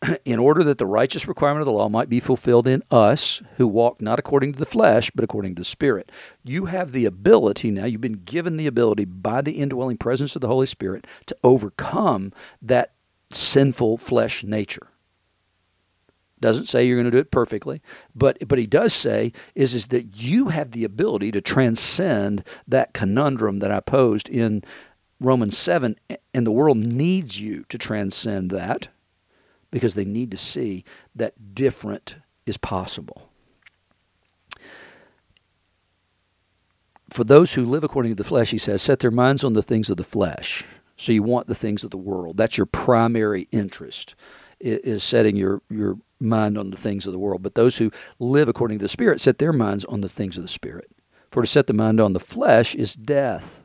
in 0.25 0.39
order 0.39 0.63
that 0.63 0.77
the 0.77 0.85
righteous 0.85 1.27
requirement 1.27 1.61
of 1.61 1.65
the 1.65 1.71
law 1.71 1.89
might 1.89 2.09
be 2.09 2.19
fulfilled 2.19 2.67
in 2.67 2.83
us 2.91 3.41
who 3.57 3.67
walk 3.67 4.01
not 4.01 4.19
according 4.19 4.53
to 4.53 4.59
the 4.59 4.65
flesh, 4.65 5.11
but 5.11 5.23
according 5.23 5.55
to 5.55 5.61
the 5.61 5.65
Spirit. 5.65 6.11
You 6.43 6.65
have 6.65 6.91
the 6.91 7.05
ability 7.05 7.71
now, 7.71 7.85
you've 7.85 8.01
been 8.01 8.21
given 8.25 8.57
the 8.57 8.67
ability 8.67 9.05
by 9.05 9.41
the 9.41 9.53
indwelling 9.53 9.97
presence 9.97 10.35
of 10.35 10.41
the 10.41 10.47
Holy 10.47 10.67
Spirit 10.67 11.07
to 11.25 11.37
overcome 11.43 12.33
that 12.61 12.93
sinful 13.31 13.97
flesh 13.97 14.43
nature. 14.43 14.87
Doesn't 16.39 16.67
say 16.67 16.85
you're 16.85 16.97
going 16.97 17.05
to 17.05 17.11
do 17.11 17.17
it 17.17 17.31
perfectly, 17.31 17.81
but 18.13 18.37
but 18.47 18.59
he 18.59 18.67
does 18.67 18.93
say 18.93 19.33
is 19.55 19.73
is 19.73 19.87
that 19.87 20.21
you 20.21 20.49
have 20.49 20.69
the 20.69 20.83
ability 20.83 21.31
to 21.31 21.41
transcend 21.41 22.43
that 22.67 22.93
conundrum 22.93 23.57
that 23.59 23.71
I 23.71 23.79
posed 23.79 24.29
in 24.29 24.63
Romans 25.19 25.57
7 25.57 25.95
and 26.35 26.45
the 26.45 26.51
world 26.51 26.77
needs 26.77 27.41
you 27.41 27.65
to 27.69 27.79
transcend 27.79 28.51
that 28.51 28.89
because 29.71 29.95
they 29.95 30.05
need 30.05 30.31
to 30.31 30.37
see 30.37 30.83
that 31.15 31.53
different 31.53 32.15
is 32.45 32.57
possible. 32.57 33.29
For 37.09 37.23
those 37.23 37.53
who 37.53 37.65
live 37.65 37.83
according 37.83 38.11
to 38.11 38.15
the 38.15 38.27
flesh, 38.27 38.51
he 38.51 38.57
says, 38.57 38.81
set 38.81 38.99
their 38.99 39.11
minds 39.11 39.43
on 39.43 39.53
the 39.53 39.61
things 39.61 39.89
of 39.89 39.97
the 39.97 40.03
flesh. 40.03 40.65
So 40.97 41.11
you 41.11 41.23
want 41.23 41.47
the 41.47 41.55
things 41.55 41.83
of 41.83 41.91
the 41.91 41.97
world. 41.97 42.37
That's 42.37 42.57
your 42.57 42.65
primary 42.65 43.47
interest 43.51 44.15
is 44.59 45.03
setting 45.03 45.35
your, 45.35 45.61
your 45.69 45.97
mind 46.19 46.57
on 46.57 46.71
the 46.71 46.77
things 46.77 47.05
of 47.05 47.13
the 47.13 47.19
world. 47.19 47.43
But 47.43 47.55
those 47.55 47.77
who 47.77 47.91
live 48.19 48.47
according 48.47 48.79
to 48.79 48.85
the 48.85 48.89
Spirit 48.89 49.21
set 49.21 49.37
their 49.37 49.53
minds 49.53 49.85
on 49.85 50.01
the 50.01 50.09
things 50.09 50.35
of 50.35 50.43
the 50.43 50.49
Spirit. 50.49 50.89
For 51.29 51.43
to 51.43 51.47
set 51.47 51.67
the 51.67 51.73
mind 51.73 51.99
on 51.99 52.13
the 52.13 52.19
flesh 52.19 52.73
is 52.73 52.95
death, 52.95 53.61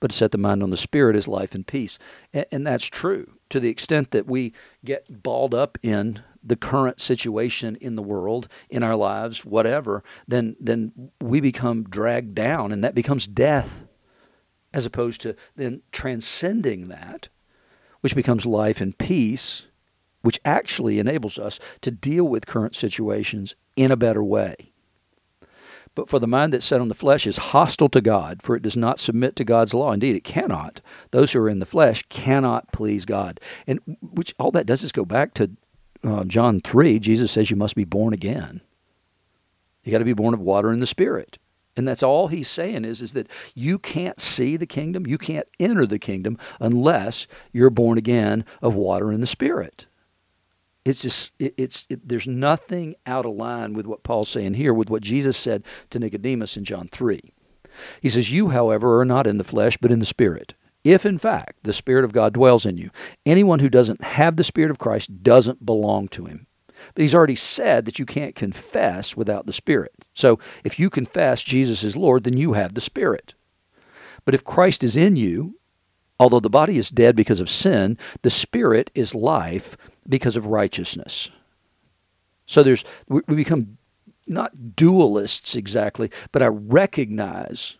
but 0.00 0.10
to 0.10 0.16
set 0.16 0.30
the 0.30 0.38
mind 0.38 0.62
on 0.62 0.70
the 0.70 0.76
Spirit 0.76 1.16
is 1.16 1.28
life 1.28 1.54
and 1.54 1.66
peace. 1.66 1.98
And, 2.32 2.46
and 2.50 2.66
that's 2.66 2.86
true 2.86 3.34
to 3.54 3.60
the 3.60 3.68
extent 3.68 4.10
that 4.10 4.26
we 4.26 4.52
get 4.84 5.22
balled 5.22 5.54
up 5.54 5.78
in 5.80 6.20
the 6.42 6.56
current 6.56 7.00
situation 7.00 7.76
in 7.76 7.94
the 7.94 8.02
world, 8.02 8.48
in 8.68 8.82
our 8.82 8.96
lives, 8.96 9.44
whatever, 9.44 10.02
then 10.26 10.56
then 10.58 11.12
we 11.22 11.40
become 11.40 11.84
dragged 11.84 12.34
down, 12.34 12.72
and 12.72 12.82
that 12.82 12.96
becomes 12.96 13.28
death, 13.28 13.84
as 14.72 14.84
opposed 14.84 15.20
to 15.20 15.36
then 15.54 15.82
transcending 15.92 16.88
that, 16.88 17.28
which 18.00 18.16
becomes 18.16 18.44
life 18.44 18.80
and 18.80 18.98
peace 18.98 19.66
which 20.22 20.40
actually 20.44 20.98
enables 20.98 21.38
us 21.38 21.60
to 21.82 21.90
deal 21.90 22.24
with 22.24 22.46
current 22.46 22.74
situations 22.74 23.54
in 23.76 23.92
a 23.92 23.96
better 23.96 24.24
way. 24.24 24.72
But 25.94 26.08
for 26.08 26.18
the 26.18 26.26
mind 26.26 26.52
that's 26.52 26.66
set 26.66 26.80
on 26.80 26.88
the 26.88 26.94
flesh 26.94 27.26
is 27.26 27.36
hostile 27.36 27.88
to 27.90 28.00
God, 28.00 28.42
for 28.42 28.56
it 28.56 28.62
does 28.62 28.76
not 28.76 28.98
submit 28.98 29.36
to 29.36 29.44
God's 29.44 29.74
law. 29.74 29.92
Indeed, 29.92 30.16
it 30.16 30.24
cannot. 30.24 30.80
Those 31.12 31.32
who 31.32 31.40
are 31.40 31.48
in 31.48 31.60
the 31.60 31.66
flesh 31.66 32.02
cannot 32.08 32.72
please 32.72 33.04
God. 33.04 33.38
And 33.66 33.80
which 34.00 34.34
all 34.38 34.50
that 34.52 34.66
does 34.66 34.82
is 34.82 34.92
go 34.92 35.04
back 35.04 35.34
to 35.34 35.50
uh, 36.02 36.24
John 36.24 36.60
3. 36.60 36.98
Jesus 36.98 37.30
says 37.30 37.50
you 37.50 37.56
must 37.56 37.76
be 37.76 37.84
born 37.84 38.12
again. 38.12 38.60
You 39.84 39.92
got 39.92 39.98
to 39.98 40.04
be 40.04 40.14
born 40.14 40.34
of 40.34 40.40
water 40.40 40.70
and 40.70 40.82
the 40.82 40.86
Spirit. 40.86 41.38
And 41.76 41.86
that's 41.86 42.02
all 42.02 42.28
he's 42.28 42.48
saying 42.48 42.84
is, 42.84 43.00
is 43.00 43.14
that 43.14 43.28
you 43.54 43.78
can't 43.78 44.20
see 44.20 44.56
the 44.56 44.66
kingdom, 44.66 45.06
you 45.06 45.18
can't 45.18 45.48
enter 45.58 45.86
the 45.86 45.98
kingdom 45.98 46.38
unless 46.60 47.26
you're 47.52 47.70
born 47.70 47.98
again 47.98 48.44
of 48.62 48.74
water 48.74 49.10
and 49.10 49.22
the 49.22 49.26
Spirit. 49.26 49.86
It's 50.84 51.02
just 51.02 51.34
it, 51.38 51.54
it's 51.56 51.86
it, 51.88 52.08
there's 52.08 52.26
nothing 52.26 52.94
out 53.06 53.26
of 53.26 53.34
line 53.34 53.72
with 53.72 53.86
what 53.86 54.02
Paul's 54.02 54.28
saying 54.28 54.54
here 54.54 54.74
with 54.74 54.90
what 54.90 55.02
Jesus 55.02 55.36
said 55.36 55.64
to 55.90 55.98
Nicodemus 55.98 56.56
in 56.56 56.64
John 56.64 56.88
3. 56.88 57.20
He 58.00 58.10
says, 58.10 58.32
"You, 58.32 58.48
however, 58.48 59.00
are 59.00 59.04
not 59.04 59.26
in 59.26 59.38
the 59.38 59.44
flesh, 59.44 59.76
but 59.76 59.90
in 59.90 59.98
the 59.98 60.04
Spirit." 60.04 60.54
If 60.84 61.06
in 61.06 61.16
fact 61.16 61.62
the 61.62 61.72
Spirit 61.72 62.04
of 62.04 62.12
God 62.12 62.34
dwells 62.34 62.66
in 62.66 62.76
you, 62.76 62.90
anyone 63.24 63.60
who 63.60 63.70
doesn't 63.70 64.04
have 64.04 64.36
the 64.36 64.44
Spirit 64.44 64.70
of 64.70 64.78
Christ 64.78 65.22
doesn't 65.22 65.64
belong 65.64 66.08
to 66.08 66.26
him. 66.26 66.46
But 66.94 67.00
he's 67.00 67.14
already 67.14 67.36
said 67.36 67.86
that 67.86 67.98
you 67.98 68.04
can't 68.04 68.34
confess 68.34 69.16
without 69.16 69.46
the 69.46 69.52
Spirit. 69.52 69.92
So 70.12 70.38
if 70.62 70.78
you 70.78 70.90
confess 70.90 71.42
Jesus 71.42 71.82
is 71.82 71.96
Lord, 71.96 72.24
then 72.24 72.36
you 72.36 72.52
have 72.52 72.74
the 72.74 72.82
Spirit. 72.82 73.34
But 74.26 74.34
if 74.34 74.44
Christ 74.44 74.84
is 74.84 74.96
in 74.96 75.16
you, 75.16 75.58
although 76.18 76.40
the 76.40 76.50
body 76.50 76.76
is 76.76 76.90
dead 76.90 77.16
because 77.16 77.40
of 77.40 77.50
sin, 77.50 77.98
the 78.22 78.30
Spirit 78.30 78.90
is 78.94 79.14
life 79.14 79.76
because 80.08 80.36
of 80.36 80.46
righteousness. 80.46 81.30
So 82.46 82.62
there's 82.62 82.84
we 83.08 83.22
become 83.22 83.78
not 84.26 84.54
dualists 84.56 85.56
exactly, 85.56 86.10
but 86.32 86.42
I 86.42 86.46
recognize 86.46 87.78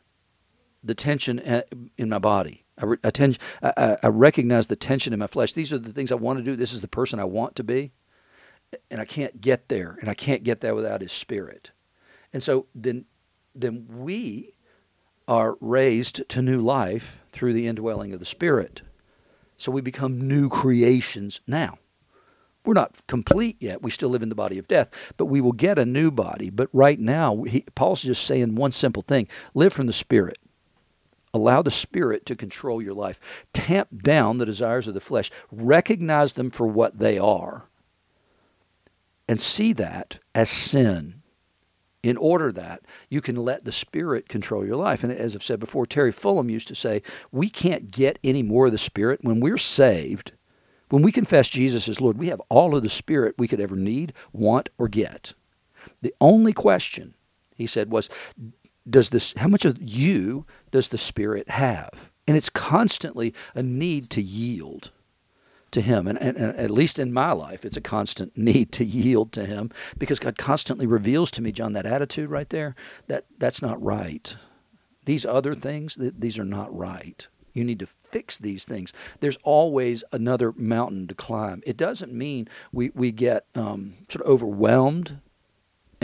the 0.82 0.94
tension 0.94 1.38
in 1.96 2.08
my 2.08 2.18
body. 2.18 2.64
I, 2.76 2.84
re- 2.84 2.98
I, 3.62 3.96
I, 4.02 4.08
recognize 4.08 4.66
the 4.66 4.76
tension 4.76 5.12
in 5.12 5.20
my 5.20 5.28
flesh. 5.28 5.52
These 5.52 5.72
are 5.72 5.78
the 5.78 5.92
things 5.92 6.10
I 6.10 6.16
want 6.16 6.38
to 6.38 6.44
do. 6.44 6.56
This 6.56 6.72
is 6.72 6.80
the 6.80 6.88
person 6.88 7.20
I 7.20 7.24
want 7.24 7.54
to 7.56 7.64
be. 7.64 7.92
And 8.90 9.00
I 9.00 9.04
can't 9.04 9.40
get 9.40 9.68
there. 9.68 9.96
And 10.00 10.10
I 10.10 10.14
can't 10.14 10.42
get 10.42 10.60
there 10.60 10.74
without 10.74 11.00
his 11.00 11.12
spirit. 11.12 11.70
And 12.32 12.42
so 12.42 12.66
then, 12.74 13.04
then 13.54 13.86
we 13.88 14.53
are 15.26 15.56
raised 15.60 16.28
to 16.28 16.42
new 16.42 16.60
life 16.60 17.20
through 17.32 17.52
the 17.52 17.66
indwelling 17.66 18.12
of 18.12 18.20
the 18.20 18.26
Spirit. 18.26 18.82
So 19.56 19.72
we 19.72 19.80
become 19.80 20.28
new 20.28 20.48
creations 20.48 21.40
now. 21.46 21.78
We're 22.64 22.74
not 22.74 23.06
complete 23.06 23.56
yet. 23.60 23.82
We 23.82 23.90
still 23.90 24.08
live 24.08 24.22
in 24.22 24.30
the 24.30 24.34
body 24.34 24.58
of 24.58 24.68
death, 24.68 25.12
but 25.16 25.26
we 25.26 25.40
will 25.40 25.52
get 25.52 25.78
a 25.78 25.84
new 25.84 26.10
body. 26.10 26.48
But 26.48 26.68
right 26.72 26.98
now, 26.98 27.42
he, 27.42 27.64
Paul's 27.74 28.02
just 28.02 28.24
saying 28.24 28.54
one 28.54 28.72
simple 28.72 29.02
thing 29.02 29.28
live 29.52 29.72
from 29.72 29.87
the 29.87 29.92
Spirit. 29.92 30.38
Allow 31.34 31.62
the 31.62 31.70
Spirit 31.70 32.24
to 32.26 32.37
control 32.37 32.80
your 32.80 32.94
life. 32.94 33.18
Tamp 33.52 34.02
down 34.02 34.38
the 34.38 34.46
desires 34.46 34.88
of 34.88 34.94
the 34.94 35.00
flesh. 35.00 35.30
Recognize 35.50 36.34
them 36.34 36.50
for 36.50 36.66
what 36.66 36.98
they 36.98 37.18
are. 37.18 37.68
And 39.28 39.40
see 39.40 39.72
that 39.74 40.20
as 40.34 40.48
sin. 40.48 41.22
In 42.04 42.18
order 42.18 42.52
that 42.52 42.82
you 43.08 43.22
can 43.22 43.34
let 43.34 43.64
the 43.64 43.72
Spirit 43.72 44.28
control 44.28 44.66
your 44.66 44.76
life. 44.76 45.02
And 45.02 45.10
as 45.10 45.34
I've 45.34 45.42
said 45.42 45.58
before, 45.58 45.86
Terry 45.86 46.12
Fullam 46.12 46.50
used 46.50 46.68
to 46.68 46.74
say, 46.74 47.00
we 47.32 47.48
can't 47.48 47.90
get 47.90 48.18
any 48.22 48.42
more 48.42 48.66
of 48.66 48.72
the 48.72 48.78
Spirit. 48.78 49.20
When 49.22 49.40
we're 49.40 49.56
saved, 49.56 50.32
when 50.90 51.00
we 51.00 51.10
confess 51.10 51.48
Jesus 51.48 51.88
as 51.88 52.02
Lord, 52.02 52.18
we 52.18 52.28
have 52.28 52.42
all 52.50 52.76
of 52.76 52.82
the 52.82 52.90
Spirit 52.90 53.36
we 53.38 53.48
could 53.48 53.58
ever 53.58 53.74
need, 53.74 54.12
want, 54.34 54.68
or 54.76 54.86
get. 54.86 55.32
The 56.02 56.14
only 56.20 56.52
question, 56.52 57.14
he 57.54 57.66
said, 57.66 57.90
was 57.90 58.10
does 58.88 59.08
this 59.08 59.32
how 59.38 59.48
much 59.48 59.64
of 59.64 59.78
you 59.80 60.44
does 60.70 60.90
the 60.90 60.98
Spirit 60.98 61.48
have? 61.48 62.10
And 62.28 62.36
it's 62.36 62.50
constantly 62.50 63.32
a 63.54 63.62
need 63.62 64.10
to 64.10 64.20
yield 64.20 64.92
to 65.74 65.80
Him. 65.80 66.06
And, 66.06 66.18
and, 66.18 66.37
and, 66.37 66.56
at 66.56 66.70
least 66.70 66.98
in 66.98 67.12
my 67.12 67.32
life, 67.32 67.64
it's 67.64 67.76
a 67.76 67.82
constant 67.82 68.37
need 68.38 68.72
to 68.72 68.84
yield 68.84 69.32
to 69.32 69.46
Him 69.46 69.70
because 69.98 70.18
God 70.18 70.38
constantly 70.38 70.87
reveals 70.87 71.30
to 71.32 71.42
me, 71.42 71.52
John, 71.52 71.72
that 71.74 71.87
attitude 71.87 72.30
right 72.30 72.48
there, 72.48 72.74
that 73.08 73.26
that's 73.38 73.62
not 73.62 73.82
right. 73.82 74.37
These 75.04 75.26
other 75.26 75.54
things, 75.54 75.98
these 76.00 76.38
are 76.38 76.44
not 76.44 76.74
right. 76.74 77.28
You 77.52 77.62
need 77.62 77.78
to 77.80 77.87
fix 77.87 78.38
these 78.38 78.64
things. 78.64 78.92
There's 79.20 79.38
always 79.44 80.02
another 80.12 80.52
mountain 80.56 81.06
to 81.08 81.14
climb. 81.14 81.62
It 81.64 81.76
doesn't 81.76 82.12
mean 82.12 82.48
we, 82.72 82.90
we 82.94 83.12
get 83.12 83.46
um, 83.54 83.94
sort 84.08 84.24
of 84.24 84.30
overwhelmed 84.30 85.20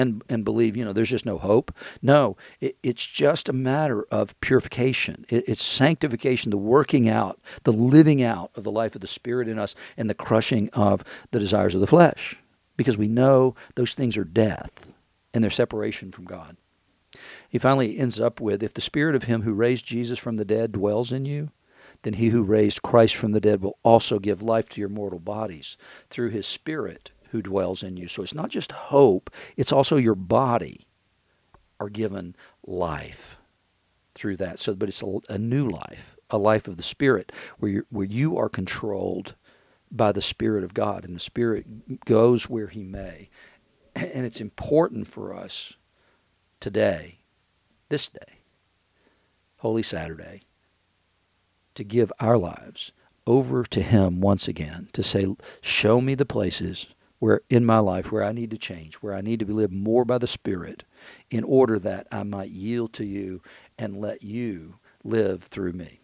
and 0.01 0.25
and 0.29 0.45
believe 0.45 0.77
you 0.77 0.85
know 0.85 0.93
there's 0.93 1.11
just 1.11 1.27
no 1.27 1.39
hope. 1.39 1.73
No, 2.03 2.37
it, 2.61 2.77
it's 2.83 3.05
just 3.05 3.49
a 3.49 3.53
matter 3.53 4.05
of 4.11 4.39
purification. 4.41 5.27
It, 5.29 5.45
it's 5.47 5.63
sanctification, 5.63 6.51
the 6.51 6.57
working 6.57 7.09
out, 7.09 7.39
the 7.65 7.73
living 7.73 8.23
out 8.23 8.51
of 8.57 8.65
the 8.65 8.71
life 8.71 8.95
of 8.95 9.01
the 9.01 9.07
Spirit 9.07 9.49
in 9.49 9.59
us, 9.59 9.75
and 9.97 10.09
the 10.09 10.15
crushing 10.15 10.71
of 10.71 11.05
the 11.31 11.41
desires 11.41 11.75
of 11.75 11.81
the 11.81 11.87
flesh, 11.87 12.37
because 12.77 12.97
we 12.97 13.09
know 13.09 13.55
those 13.75 13.95
things 13.95 14.17
are 14.17 14.25
death 14.25 14.95
and 15.35 15.45
their 15.45 15.51
separation 15.51 16.11
from 16.11 16.25
God. 16.25 16.57
He 17.49 17.59
finally 17.59 17.99
ends 17.99 18.21
up 18.21 18.41
with 18.41 18.63
if 18.63 18.75
the 18.75 18.81
Spirit 18.81 19.15
of 19.15 19.25
Him 19.25 19.43
who 19.43 19.53
raised 19.53 19.85
Jesus 19.85 20.19
from 20.19 20.37
the 20.37 20.45
dead 20.45 20.73
dwells 20.73 21.13
in 21.13 21.27
you, 21.27 21.51
then 22.03 22.15
He 22.15 22.29
who 22.29 22.43
raised 22.43 22.83
Christ 22.83 23.17
from 23.17 23.33
the 23.33 23.41
dead 23.41 23.61
will 23.61 23.79
also 23.83 24.19
give 24.19 24.43
life 24.43 24.69
to 24.71 24.81
your 24.81 24.89
mortal 24.89 25.19
bodies 25.19 25.77
through 26.09 26.31
His 26.31 26.47
Spirit 26.47 27.11
who 27.31 27.43
dwells 27.43 27.83
in 27.83 27.97
you. 27.97 28.09
So 28.09 28.23
it's 28.23 28.35
not 28.35 28.51
just 28.51 28.73
hope, 28.73 29.31
it's 29.57 29.73
also 29.73 29.97
your 29.97 30.15
body 30.15 30.87
are 31.79 31.89
given 31.89 32.37
life 32.67 33.39
through 34.15 34.37
that. 34.37 34.59
So, 34.59 34.75
but 34.75 34.89
it's 34.89 35.03
a, 35.03 35.19
a 35.29 35.39
new 35.39 35.69
life, 35.69 36.17
a 36.29 36.39
life 36.39 36.69
of 36.69 36.77
the 36.77 36.83
Spirit, 36.83 37.33
where 37.59 37.71
you 37.71 37.87
where 37.91 38.07
you 38.07 38.37
are 38.37 38.49
controlled 38.49 39.35
by 39.91 40.13
the 40.13 40.23
Spirit 40.23 40.63
of 40.63 40.75
God, 40.75 41.05
and 41.05 41.17
the 41.17 41.21
Spirit 41.21 42.05
goes 42.05 42.49
where 42.49 42.69
He 42.69 42.83
may. 42.83 43.29
And 43.97 44.25
it's 44.25 44.41
important 44.41 45.09
for 45.09 45.35
us 45.35 45.77
today, 46.61 47.19
this 47.89 48.09
day, 48.09 48.39
Holy 49.59 49.83
Saturday, 49.83 50.43
to 51.75 51.83
give 51.83 52.13
our 52.21 52.39
lives 52.39 52.93
over 53.27 53.65
to 53.65 53.83
Him 53.83 54.21
once 54.21 54.47
again, 54.47 54.89
to 54.93 55.03
say, 55.03 55.27
Show 55.61 56.01
me 56.01 56.15
the 56.15 56.25
places 56.25 56.87
where 57.21 57.43
in 57.51 57.65
my 57.65 57.79
life 57.79 58.13
where 58.13 58.25
I 58.25 58.33
need 58.33 58.51
to 58.51 58.59
change, 58.59 58.97
where 58.97 59.15
I 59.15 59.23
need 59.23 59.41
to 59.41 59.47
be 59.47 59.55
lived 59.55 59.75
more 59.75 60.05
by 60.05 60.19
the 60.19 60.27
Spirit 60.29 60.85
in 61.31 61.45
order 61.45 61.79
that 61.81 62.09
I 62.13 62.25
might 62.25 62.51
yield 62.51 62.93
to 62.95 63.05
you 63.07 63.43
and 63.79 63.97
let 63.99 64.23
you 64.25 64.77
live 65.05 65.45
through 65.45 65.75
me. 65.75 66.00